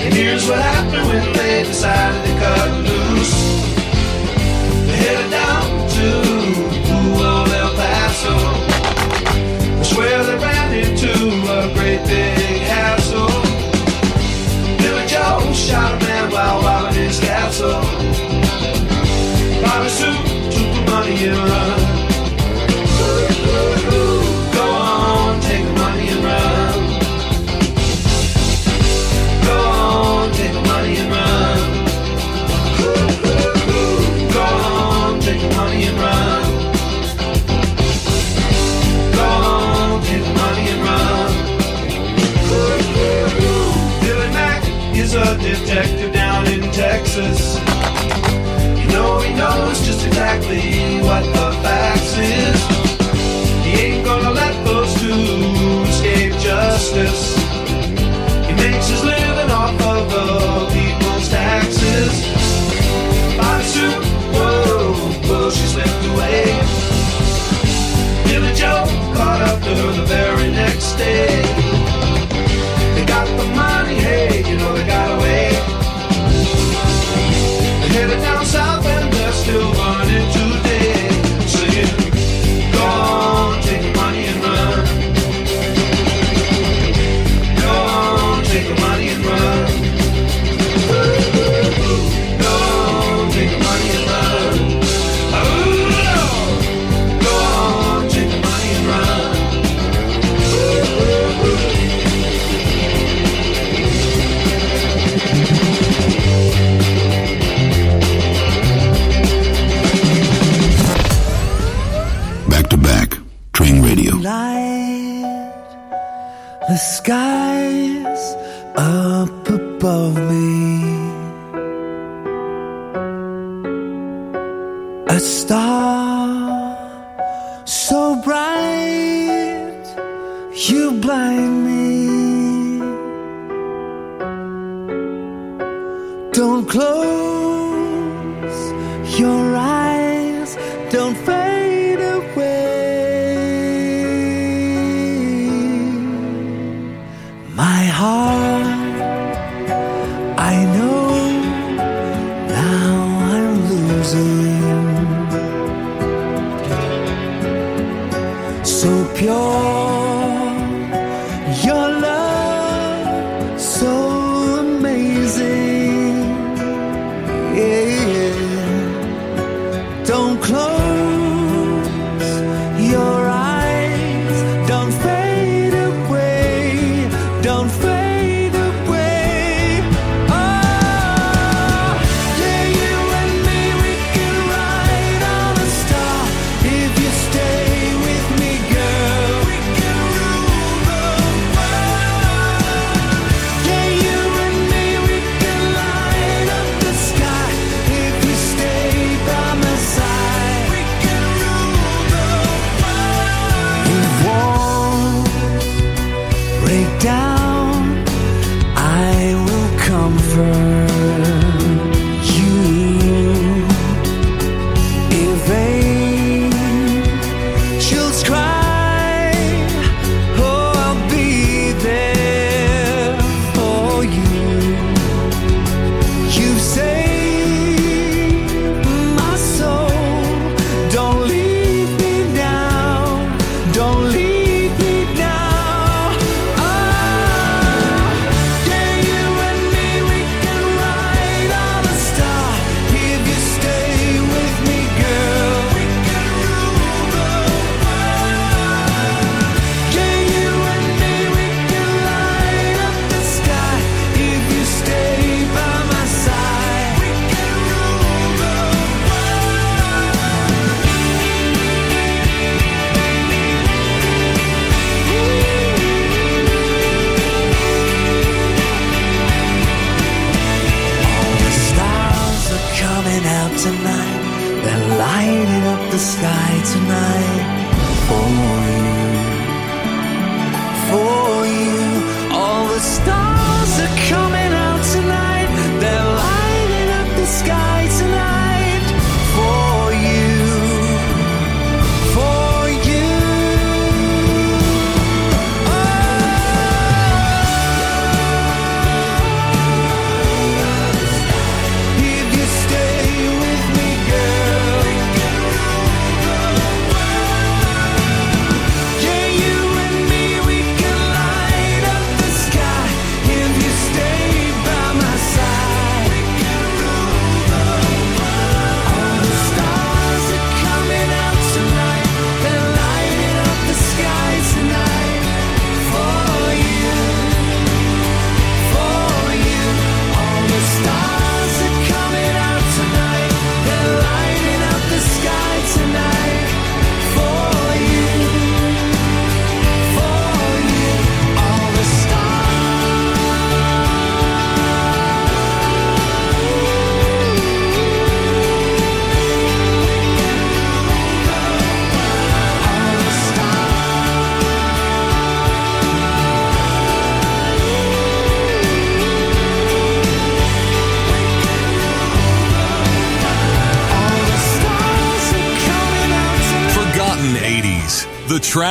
And 0.09 0.17
here's 0.17 0.49
what 0.49 0.57
happened 0.59 1.07
when 1.07 1.33
they 1.33 1.63
decided 1.65 2.25
to 2.25 2.33
cut 2.39 2.71
loose. 2.81 3.35
They 4.87 4.97
headed 5.05 5.29
down 5.29 5.87
to 5.97 6.07
old 6.97 7.49
El 7.53 7.75
Paso. 7.75 8.35
That's 9.77 9.95
where 9.95 10.23
they 10.23 10.37
ran 10.37 10.73
into 10.73 11.13
a 11.53 11.71
great 11.75 12.03
big 12.07 12.61
hassle. 12.63 13.29
Billy 14.79 15.05
Joe 15.05 15.53
shot 15.53 16.01
a 16.01 16.03
man 16.03 16.31
while 16.31 16.59
robbing 16.63 17.03
his 17.03 17.19
castle. 17.19 17.79
Bobby 19.61 19.89
Sue 19.89 20.11
took 20.49 20.73
the 20.73 20.91
money 20.91 21.23
and 21.27 21.37
run. 21.37 21.88
Knows 49.39 49.79
just 49.87 50.05
exactly 50.05 50.99
what 51.07 51.23
the 51.23 51.47
facts 51.63 52.13
is. 52.17 52.59
He 53.63 53.71
ain't 53.85 54.03
gonna 54.05 54.31
let 54.31 54.55
those 54.65 54.91
two 54.99 55.23
escape 55.87 56.33
justice. 56.49 57.23
He 58.47 58.53
makes 58.63 58.87
his 58.93 59.03
living 59.13 59.51
off 59.61 59.79
of 59.93 60.01
the 60.15 60.27
people's 60.75 61.29
taxes. 61.29 62.13
Bobby 63.37 63.63
Sue, 63.73 63.95
whoa, 64.35 64.93
whoa, 65.27 65.49
she 65.55 65.65
slipped 65.73 66.05
away. 66.11 66.43
Billy 68.27 68.53
Joe 68.61 68.83
caught 69.15 69.41
up 69.49 69.57
to 69.65 69.71
her 69.81 69.91
the 69.99 70.05
very 70.17 70.51
next 70.51 70.95
day. 70.95 71.31
They 72.95 73.05
got 73.05 73.27
the 73.39 73.45
money, 73.55 73.68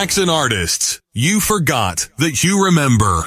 Jackson 0.08 0.30
artists 0.30 1.02
you 1.12 1.38
forgot 1.38 2.08
that 2.16 2.42
you 2.42 2.64
remember. 2.64 3.24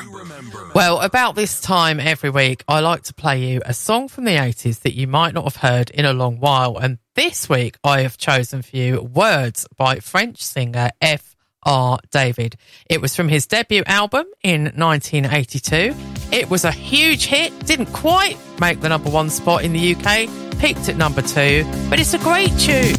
Well, 0.73 0.99
about 1.01 1.35
this 1.35 1.61
time 1.61 1.99
every 1.99 2.31
week, 2.31 2.63
I 2.67 2.79
like 2.79 3.03
to 3.03 3.13
play 3.13 3.51
you 3.51 3.61
a 3.63 3.73
song 3.75 4.07
from 4.07 4.23
the 4.23 4.31
80s 4.31 4.79
that 4.79 4.95
you 4.95 5.05
might 5.05 5.35
not 5.35 5.43
have 5.43 5.57
heard 5.57 5.91
in 5.91 6.05
a 6.05 6.13
long 6.13 6.39
while. 6.39 6.79
And 6.79 6.97
this 7.13 7.47
week, 7.47 7.77
I 7.83 8.01
have 8.01 8.17
chosen 8.17 8.63
for 8.63 8.75
you 8.75 8.99
Words 9.03 9.67
by 9.77 9.99
French 9.99 10.41
singer 10.41 10.89
F.R. 11.01 11.99
David. 12.09 12.55
It 12.89 12.99
was 12.99 13.15
from 13.15 13.29
his 13.29 13.45
debut 13.45 13.83
album 13.85 14.25
in 14.41 14.63
1982. 14.75 15.93
It 16.31 16.49
was 16.49 16.65
a 16.65 16.71
huge 16.71 17.27
hit, 17.27 17.53
didn't 17.67 17.93
quite 17.93 18.39
make 18.59 18.81
the 18.81 18.89
number 18.89 19.11
one 19.11 19.29
spot 19.29 19.63
in 19.63 19.73
the 19.73 19.93
UK, 19.93 20.59
peaked 20.59 20.89
at 20.89 20.97
number 20.97 21.21
two, 21.21 21.63
but 21.91 21.99
it's 21.99 22.15
a 22.15 22.19
great 22.19 22.57
tune. 22.57 22.95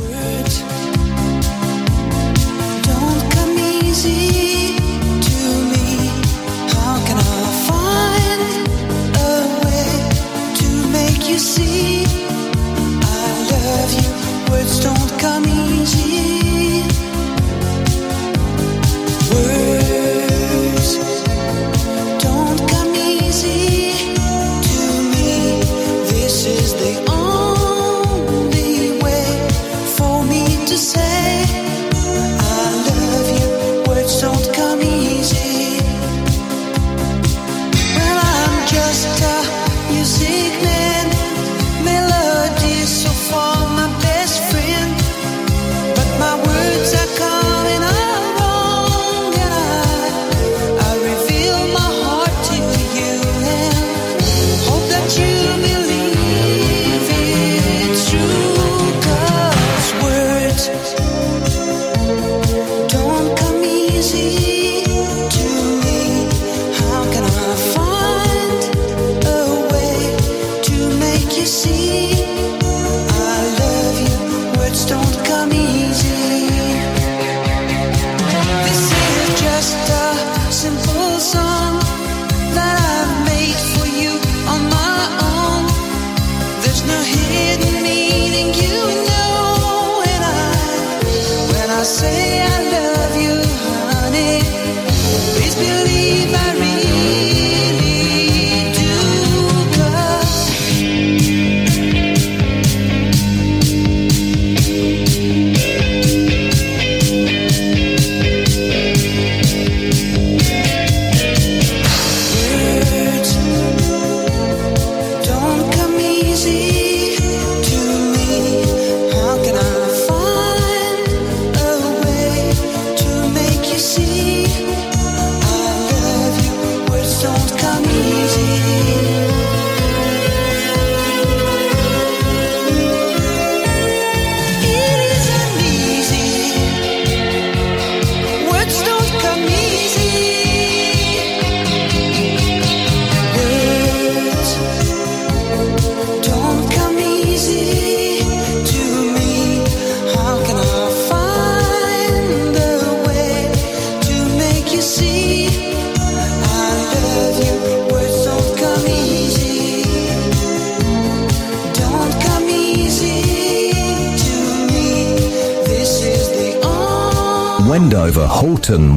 Words. 0.00 0.95
see 4.06 4.45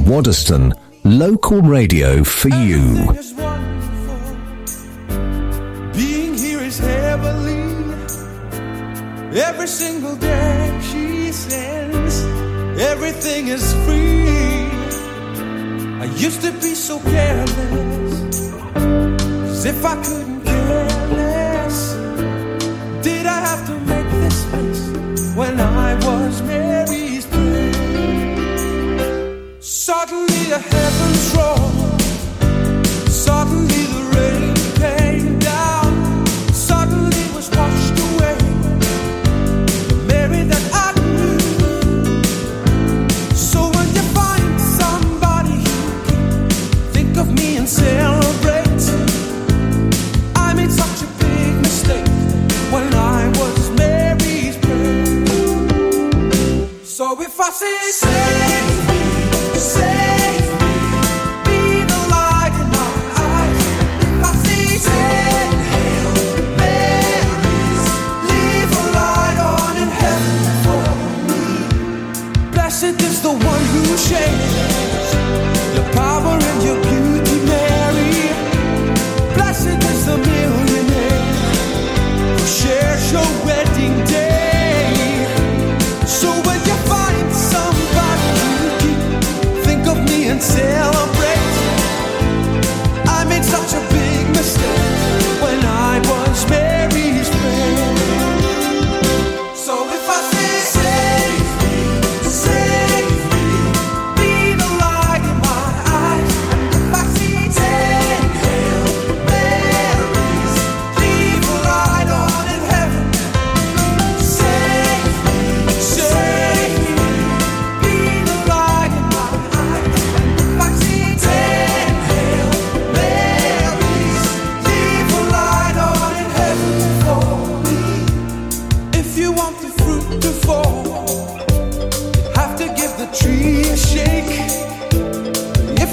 Waddesdon, 0.09 0.73
local 1.03 1.61
radio 1.61 2.23
for 2.23 2.49
you. 2.49 3.28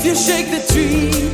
You 0.07 0.15
shake 0.15 0.49
the 0.53 0.61
tree 0.73 1.26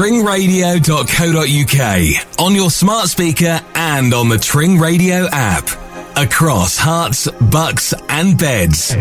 tringradio.co.uk, 0.00 2.38
on 2.38 2.54
your 2.54 2.70
smart 2.70 3.08
speaker 3.08 3.60
and 3.74 4.14
on 4.14 4.30
the 4.30 4.38
Tring 4.38 4.78
Radio 4.78 5.26
app. 5.30 5.68
Across 6.16 6.78
Herts, 6.78 7.28
bucks 7.50 7.92
and 8.08 8.38
beds. 8.38 8.94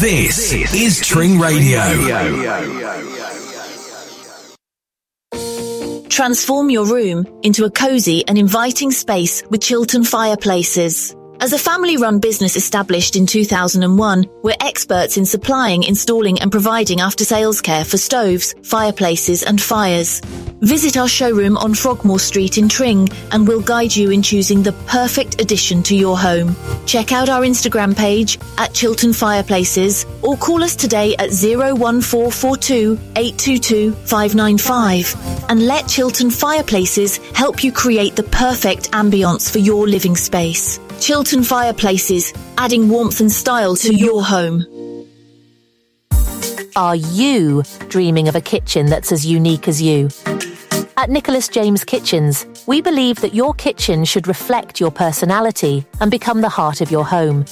This 0.00 0.52
is 0.52 1.04
Tring 1.04 1.40
Radio. 1.40 1.80
Transform 6.08 6.70
your 6.70 6.86
room 6.86 7.26
into 7.42 7.64
a 7.64 7.70
cozy 7.70 8.24
and 8.28 8.38
inviting 8.38 8.92
space 8.92 9.42
with 9.50 9.60
Chilton 9.60 10.04
Fireplaces. 10.04 11.15
As 11.38 11.52
a 11.52 11.58
family 11.58 11.98
run 11.98 12.18
business 12.18 12.56
established 12.56 13.14
in 13.14 13.26
2001, 13.26 14.24
we're 14.42 14.56
experts 14.60 15.18
in 15.18 15.26
supplying, 15.26 15.82
installing 15.82 16.40
and 16.40 16.50
providing 16.50 17.00
after 17.00 17.24
sales 17.24 17.60
care 17.60 17.84
for 17.84 17.98
stoves, 17.98 18.54
fireplaces 18.62 19.42
and 19.42 19.60
fires. 19.60 20.20
Visit 20.60 20.96
our 20.96 21.06
showroom 21.06 21.58
on 21.58 21.74
Frogmore 21.74 22.18
Street 22.18 22.56
in 22.56 22.70
Tring 22.70 23.06
and 23.32 23.46
we'll 23.46 23.60
guide 23.60 23.94
you 23.94 24.10
in 24.10 24.22
choosing 24.22 24.62
the 24.62 24.72
perfect 24.86 25.38
addition 25.38 25.82
to 25.84 25.94
your 25.94 26.16
home. 26.18 26.56
Check 26.86 27.12
out 27.12 27.28
our 27.28 27.42
Instagram 27.42 27.94
page 27.94 28.38
at 28.56 28.72
Chilton 28.72 29.12
Fireplaces 29.12 30.06
or 30.22 30.38
call 30.38 30.64
us 30.64 30.74
today 30.74 31.14
at 31.16 31.30
01442 31.30 32.98
822 33.14 33.92
595 33.92 35.44
and 35.50 35.66
let 35.66 35.86
Chilton 35.86 36.30
Fireplaces 36.30 37.18
help 37.34 37.62
you 37.62 37.70
create 37.70 38.16
the 38.16 38.22
perfect 38.22 38.90
ambience 38.92 39.52
for 39.52 39.58
your 39.58 39.86
living 39.86 40.16
space. 40.16 40.80
Chilton 41.00 41.44
Fireplaces, 41.44 42.32
adding 42.58 42.88
warmth 42.88 43.20
and 43.20 43.30
style 43.30 43.76
to 43.76 43.94
your 43.94 44.24
home. 44.24 44.64
Are 46.74 46.96
you 46.96 47.62
dreaming 47.88 48.28
of 48.28 48.34
a 48.34 48.40
kitchen 48.40 48.86
that's 48.86 49.12
as 49.12 49.24
unique 49.24 49.68
as 49.68 49.80
you? 49.80 50.08
At 50.96 51.10
Nicholas 51.10 51.48
James 51.48 51.84
Kitchens, 51.84 52.46
we 52.66 52.80
believe 52.80 53.20
that 53.20 53.34
your 53.34 53.54
kitchen 53.54 54.04
should 54.04 54.26
reflect 54.26 54.80
your 54.80 54.90
personality 54.90 55.86
and 56.00 56.10
become 56.10 56.40
the 56.40 56.48
heart 56.48 56.80
of 56.80 56.90
your 56.90 57.04
home. 57.04 57.44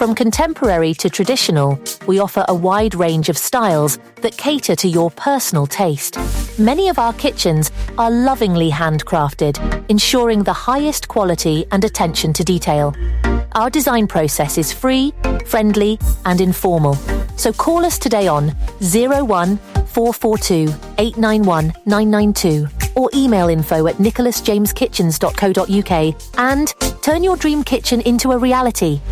From 0.00 0.14
contemporary 0.14 0.94
to 0.94 1.10
traditional, 1.10 1.78
we 2.06 2.20
offer 2.20 2.42
a 2.48 2.54
wide 2.54 2.94
range 2.94 3.28
of 3.28 3.36
styles 3.36 3.98
that 4.22 4.38
cater 4.38 4.74
to 4.76 4.88
your 4.88 5.10
personal 5.10 5.66
taste. 5.66 6.16
Many 6.58 6.88
of 6.88 6.98
our 6.98 7.12
kitchens 7.12 7.70
are 7.98 8.10
lovingly 8.10 8.70
handcrafted, 8.70 9.60
ensuring 9.90 10.42
the 10.42 10.54
highest 10.54 11.08
quality 11.08 11.66
and 11.70 11.84
attention 11.84 12.32
to 12.32 12.42
detail. 12.42 12.96
Our 13.52 13.68
design 13.68 14.06
process 14.06 14.56
is 14.56 14.72
free, 14.72 15.12
friendly, 15.44 15.98
and 16.24 16.40
informal. 16.40 16.94
So 17.36 17.52
call 17.52 17.84
us 17.84 17.98
today 17.98 18.26
on 18.26 18.56
01 18.80 19.58
442 19.58 20.72
891 20.96 21.74
992 21.84 22.68
or 22.96 23.10
email 23.12 23.50
info 23.50 23.86
at 23.86 23.96
nicholasjameskitchens.co.uk 23.96 26.38
and 26.38 26.68
turn 27.02 27.22
your 27.22 27.36
dream 27.36 27.62
kitchen 27.62 28.00
into 28.00 28.32
a 28.32 28.38
reality. 28.38 29.02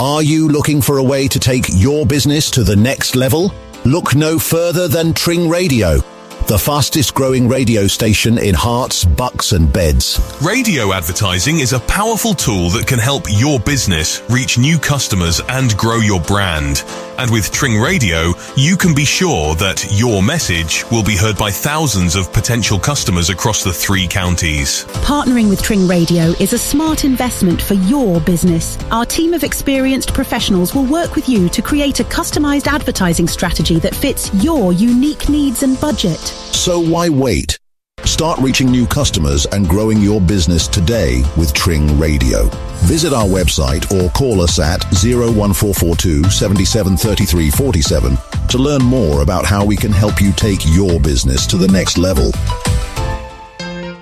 Are 0.00 0.22
you 0.22 0.48
looking 0.48 0.82
for 0.82 0.98
a 0.98 1.04
way 1.04 1.28
to 1.28 1.38
take 1.38 1.66
your 1.68 2.04
business 2.04 2.50
to 2.50 2.64
the 2.64 2.74
next 2.74 3.14
level? 3.14 3.54
Look 3.84 4.16
no 4.16 4.40
further 4.40 4.88
than 4.88 5.14
Tring 5.14 5.48
Radio. 5.48 6.00
The 6.46 6.58
fastest 6.58 7.14
growing 7.14 7.48
radio 7.48 7.86
station 7.86 8.36
in 8.36 8.54
Herts, 8.54 9.06
bucks 9.16 9.52
and 9.52 9.72
beds. 9.72 10.20
Radio 10.42 10.92
advertising 10.92 11.60
is 11.60 11.72
a 11.72 11.80
powerful 11.80 12.34
tool 12.34 12.68
that 12.70 12.86
can 12.86 12.98
help 12.98 13.24
your 13.30 13.58
business 13.58 14.20
reach 14.28 14.58
new 14.58 14.78
customers 14.78 15.40
and 15.48 15.74
grow 15.78 16.00
your 16.00 16.20
brand. 16.20 16.84
And 17.16 17.30
with 17.30 17.50
Tring 17.50 17.80
Radio, 17.80 18.34
you 18.56 18.76
can 18.76 18.94
be 18.94 19.06
sure 19.06 19.54
that 19.54 19.86
your 19.92 20.22
message 20.22 20.84
will 20.90 21.02
be 21.02 21.16
heard 21.16 21.38
by 21.38 21.50
thousands 21.50 22.14
of 22.14 22.30
potential 22.30 22.78
customers 22.78 23.30
across 23.30 23.64
the 23.64 23.72
three 23.72 24.06
counties. 24.06 24.84
Partnering 25.00 25.48
with 25.48 25.62
Tring 25.62 25.88
Radio 25.88 26.34
is 26.40 26.52
a 26.52 26.58
smart 26.58 27.04
investment 27.04 27.62
for 27.62 27.74
your 27.74 28.20
business. 28.20 28.76
Our 28.90 29.06
team 29.06 29.32
of 29.32 29.44
experienced 29.44 30.12
professionals 30.12 30.74
will 30.74 30.84
work 30.84 31.14
with 31.14 31.26
you 31.26 31.48
to 31.48 31.62
create 31.62 32.00
a 32.00 32.04
customized 32.04 32.66
advertising 32.66 33.28
strategy 33.28 33.78
that 33.78 33.94
fits 33.94 34.32
your 34.44 34.74
unique 34.74 35.30
needs 35.30 35.62
and 35.62 35.80
budget. 35.80 36.33
So 36.52 36.80
why 36.80 37.08
wait? 37.08 37.58
Start 38.04 38.38
reaching 38.40 38.70
new 38.70 38.86
customers 38.86 39.46
and 39.46 39.66
growing 39.68 40.00
your 40.00 40.20
business 40.20 40.68
today 40.68 41.22
with 41.36 41.54
Tring 41.54 41.98
Radio. 41.98 42.48
Visit 42.84 43.12
our 43.12 43.26
website 43.26 43.90
or 43.92 44.10
call 44.10 44.40
us 44.42 44.58
at 44.58 44.84
01442 44.92 46.24
773347 46.24 48.18
to 48.48 48.58
learn 48.58 48.82
more 48.82 49.22
about 49.22 49.46
how 49.46 49.64
we 49.64 49.76
can 49.76 49.90
help 49.90 50.20
you 50.20 50.32
take 50.32 50.60
your 50.66 51.00
business 51.00 51.46
to 51.46 51.56
the 51.56 51.68
next 51.68 51.96
level. 51.96 52.30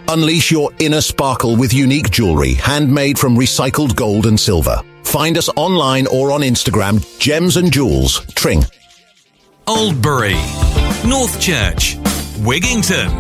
Unleash 0.09 0.51
your 0.51 0.71
inner 0.79 1.01
sparkle 1.01 1.57
with 1.57 1.73
unique 1.73 2.11
jewelry 2.11 2.55
handmade 2.55 3.19
from 3.19 3.37
recycled 3.37 3.95
gold 3.97 4.27
and 4.27 4.39
silver. 4.39 4.83
Find 5.05 5.39
us 5.39 5.49
online 5.57 6.07
or 6.09 6.33
on 6.33 6.41
Instagram, 6.41 7.01
Gems 7.19 7.57
and 7.57 7.73
Jewels, 7.73 8.21
Tring. 8.35 8.63
Oldbury, 9.67 10.35
Northchurch, 11.09 11.97
Wigginton. 12.41 13.11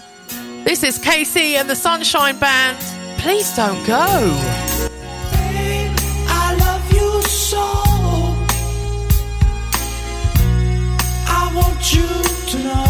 This 0.64 0.82
is 0.82 0.98
KC 0.98 1.52
and 1.52 1.68
the 1.68 1.76
Sunshine 1.76 2.38
Band. 2.38 2.78
Please 3.18 3.54
don't 3.56 3.86
go. 3.86 4.78
You 11.90 12.87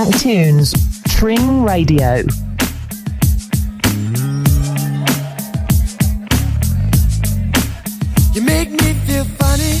Plant 0.00 0.18
Tunes, 0.18 0.72
Tring 1.08 1.62
Radio. 1.62 2.22
You 8.32 8.40
make 8.40 8.70
me 8.70 8.94
feel 9.04 9.24
funny 9.36 9.76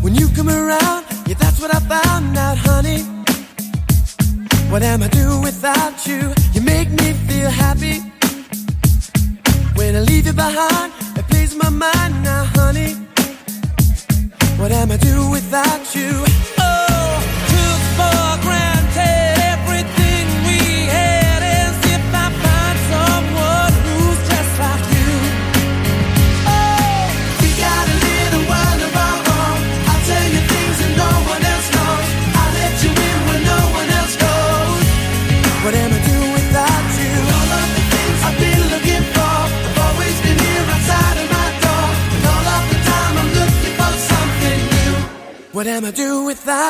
when 0.00 0.14
you 0.14 0.28
come 0.28 0.48
around. 0.48 1.06
Yeah, 1.26 1.34
that's 1.40 1.60
what 1.60 1.74
I 1.74 1.80
found 1.80 2.38
out, 2.38 2.56
honey. 2.56 3.02
What 4.70 4.84
am 4.84 5.02
I 5.02 5.08
doing? 5.08 5.29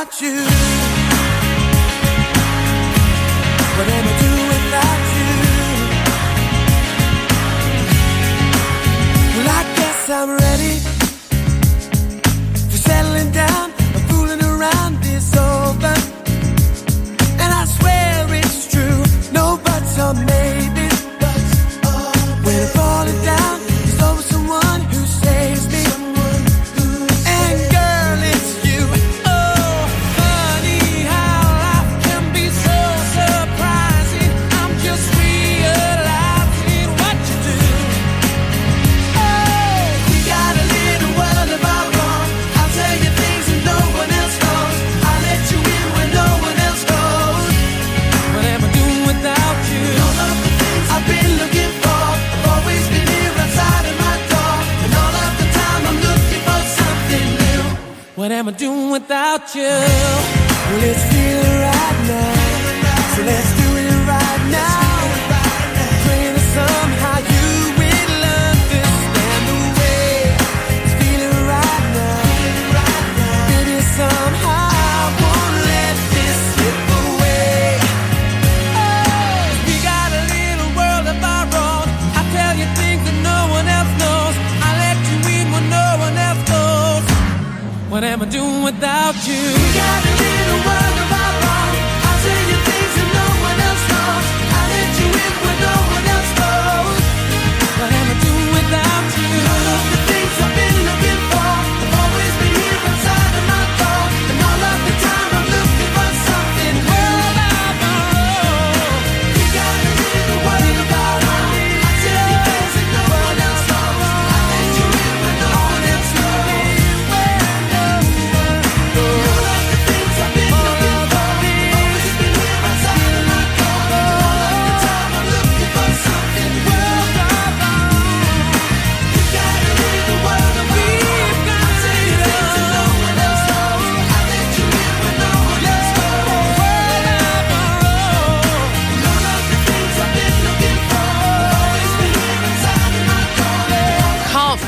without 0.01 0.23
you. 0.23 0.35
But 3.77 4.20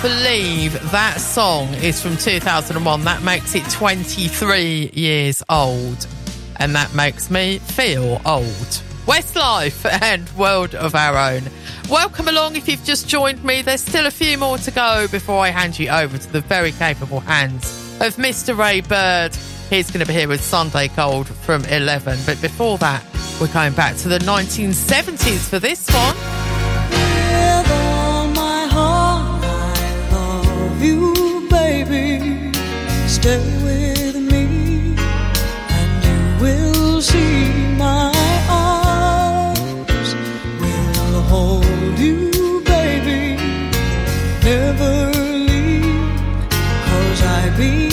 believe 0.03 0.73
that 0.91 1.21
song 1.21 1.73
is 1.75 2.03
from 2.03 2.17
2001. 2.17 3.05
That 3.05 3.23
makes 3.23 3.55
it 3.55 3.65
23 3.71 4.91
years 4.93 5.45
old. 5.49 6.09
And 6.57 6.75
that 6.75 6.93
makes 6.93 7.31
me 7.31 7.59
feel 7.59 8.21
old. 8.27 8.83
Westlife 9.07 9.87
and 10.03 10.29
World 10.37 10.75
of 10.75 10.97
Our 10.97 11.17
Own. 11.17 11.43
Welcome 11.89 12.27
along 12.27 12.57
if 12.57 12.69
you've 12.69 12.83
just 12.83 13.09
joined 13.09 13.45
me. 13.45 13.63
There's 13.63 13.81
still 13.81 14.07
a 14.07 14.11
few 14.11 14.37
more 14.39 14.59
to 14.59 14.71
go 14.73 15.07
before 15.09 15.39
I 15.39 15.51
hand 15.51 15.79
you 15.79 15.89
over 15.89 16.19
to 16.19 16.33
the 16.33 16.41
very 16.41 16.73
capable 16.73 17.21
hands 17.21 17.65
of 18.01 18.17
Mr. 18.17 18.59
Ray 18.59 18.81
Bird. 18.81 19.35
He's 19.71 19.89
going 19.91 20.05
to 20.05 20.07
be 20.07 20.15
here 20.15 20.29
with 20.29 20.43
Sunday 20.43 20.89
Gold 20.89 21.29
from 21.29 21.65
11. 21.67 22.19
But 22.27 22.43
before 22.43 22.77
that, 22.79 23.05
we're 23.41 23.53
going 23.53 23.75
back 23.75 23.97
to 23.99 24.09
the 24.09 24.19
1970s 24.19 25.49
for 25.49 25.61
this 25.61 25.89
one 25.91 27.82
you, 30.83 31.47
baby. 31.49 32.53
Stay 33.07 33.45
with 33.63 34.17
me, 34.17 34.97
and 35.79 36.05
you 36.05 36.43
will 36.43 37.01
see 37.01 37.49
my 37.77 38.13
arms 38.49 40.15
will 40.61 41.23
hold 41.23 41.99
you, 41.99 42.63
baby. 42.65 43.37
Never 44.43 45.11
leave, 45.49 46.21
cause 46.87 47.23
I 47.23 47.55
be. 47.57 47.92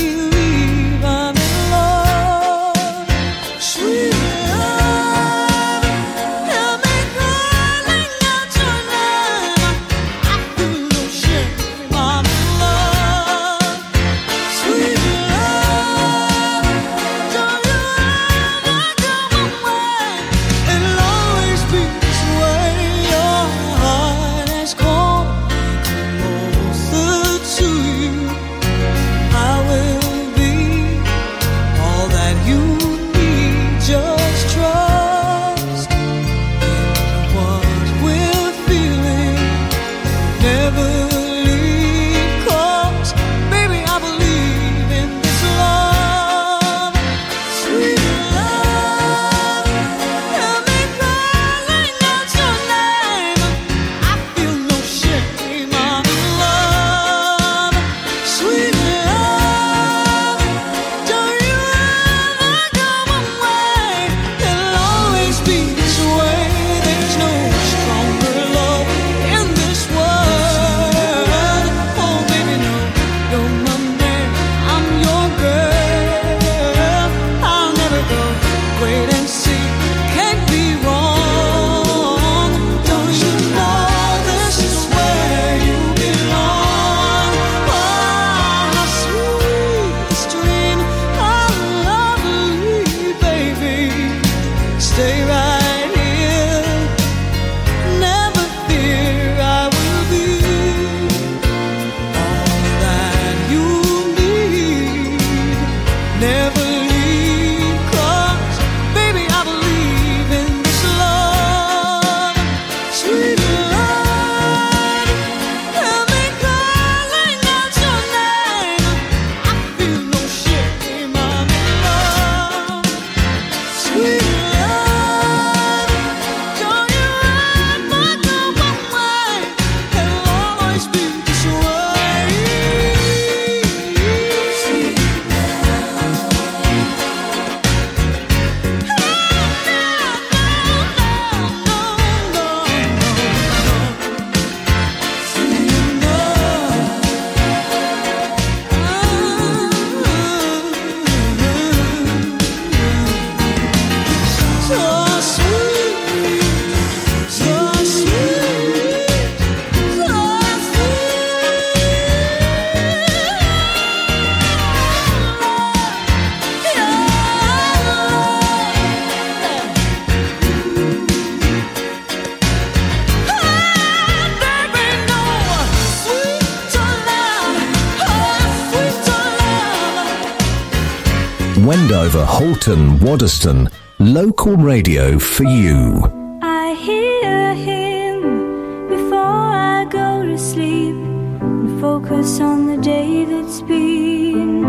Wendover, 181.69 182.25
Halton, 182.25 182.97
Waddesdon. 182.97 183.71
Local 183.99 184.55
radio 184.55 185.19
for 185.19 185.43
you. 185.43 186.01
I 186.41 186.73
hear 186.73 187.53
him 187.53 188.87
before 188.87 189.19
I 189.19 189.85
go 189.87 190.25
to 190.25 190.35
sleep 190.35 190.95
and 190.95 191.79
focus 191.79 192.41
on 192.41 192.65
the 192.65 192.77
day 192.77 193.23
that's 193.23 193.61
been. 193.61 194.65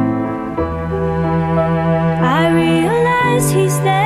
I 2.37 2.51
realize 2.53 3.51
he's 3.51 3.81
there 3.81 4.00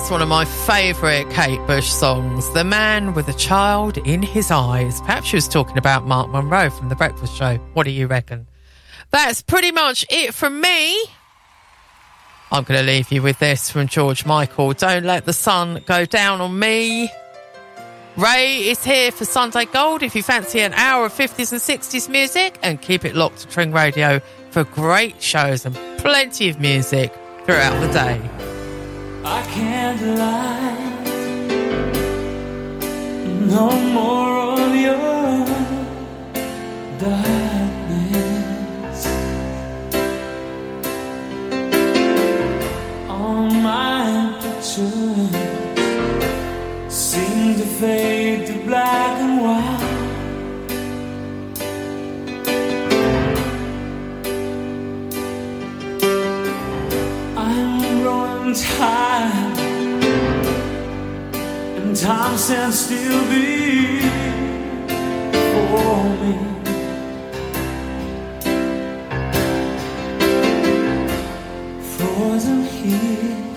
that's 0.00 0.10
one 0.10 0.22
of 0.22 0.28
my 0.30 0.46
favourite 0.46 1.28
Kate 1.28 1.60
Bush 1.66 1.90
songs, 1.90 2.50
The 2.54 2.64
Man 2.64 3.12
with 3.12 3.28
a 3.28 3.34
Child 3.34 3.98
in 3.98 4.22
His 4.22 4.50
Eyes. 4.50 4.98
Perhaps 5.02 5.26
she 5.26 5.36
was 5.36 5.46
talking 5.46 5.76
about 5.76 6.06
Mark 6.06 6.30
Monroe 6.30 6.70
from 6.70 6.88
The 6.88 6.94
Breakfast 6.94 7.36
Show. 7.36 7.56
What 7.74 7.84
do 7.84 7.90
you 7.90 8.06
reckon? 8.06 8.46
That's 9.10 9.42
pretty 9.42 9.72
much 9.72 10.06
it 10.08 10.32
from 10.32 10.58
me. 10.58 11.04
I'm 12.50 12.64
going 12.64 12.80
to 12.80 12.86
leave 12.86 13.12
you 13.12 13.20
with 13.20 13.38
this 13.40 13.70
from 13.70 13.88
George 13.88 14.24
Michael. 14.24 14.72
Don't 14.72 15.04
let 15.04 15.26
the 15.26 15.34
sun 15.34 15.82
go 15.84 16.06
down 16.06 16.40
on 16.40 16.58
me. 16.58 17.12
Ray 18.16 18.70
is 18.70 18.82
here 18.82 19.12
for 19.12 19.26
Sunday 19.26 19.66
Gold 19.66 20.02
if 20.02 20.16
you 20.16 20.22
fancy 20.22 20.60
an 20.60 20.72
hour 20.72 21.04
of 21.04 21.12
50s 21.12 21.52
and 21.52 21.60
60s 21.60 22.08
music 22.08 22.58
and 22.62 22.80
keep 22.80 23.04
it 23.04 23.14
locked 23.14 23.40
to 23.40 23.48
Tring 23.48 23.70
Radio 23.70 24.22
for 24.50 24.64
great 24.64 25.20
shows 25.20 25.66
and 25.66 25.74
plenty 25.98 26.48
of 26.48 26.58
music 26.58 27.12
throughout 27.44 27.78
the 27.80 27.92
day. 27.92 28.49
I 29.22 29.42
can't 29.42 30.00
lie. 30.18 30.76
No 33.54 33.70
more 33.92 34.36
of 34.58 34.74
your 34.74 35.44
darkness. 36.98 38.20
All 43.08 43.50
my 43.50 44.38
pictures 44.40 45.34
seem 46.88 47.56
to 47.56 47.66
fade 47.78 48.46
to 48.46 48.54
black 48.64 49.20
and 49.20 49.42
white. 49.42 49.79
I'm 58.52 58.56
and 61.76 61.96
time 61.96 62.36
stands 62.36 62.80
still 62.80 63.22
before 65.30 66.04
me. 66.20 66.34
Frozen 71.96 72.64
here 72.64 73.49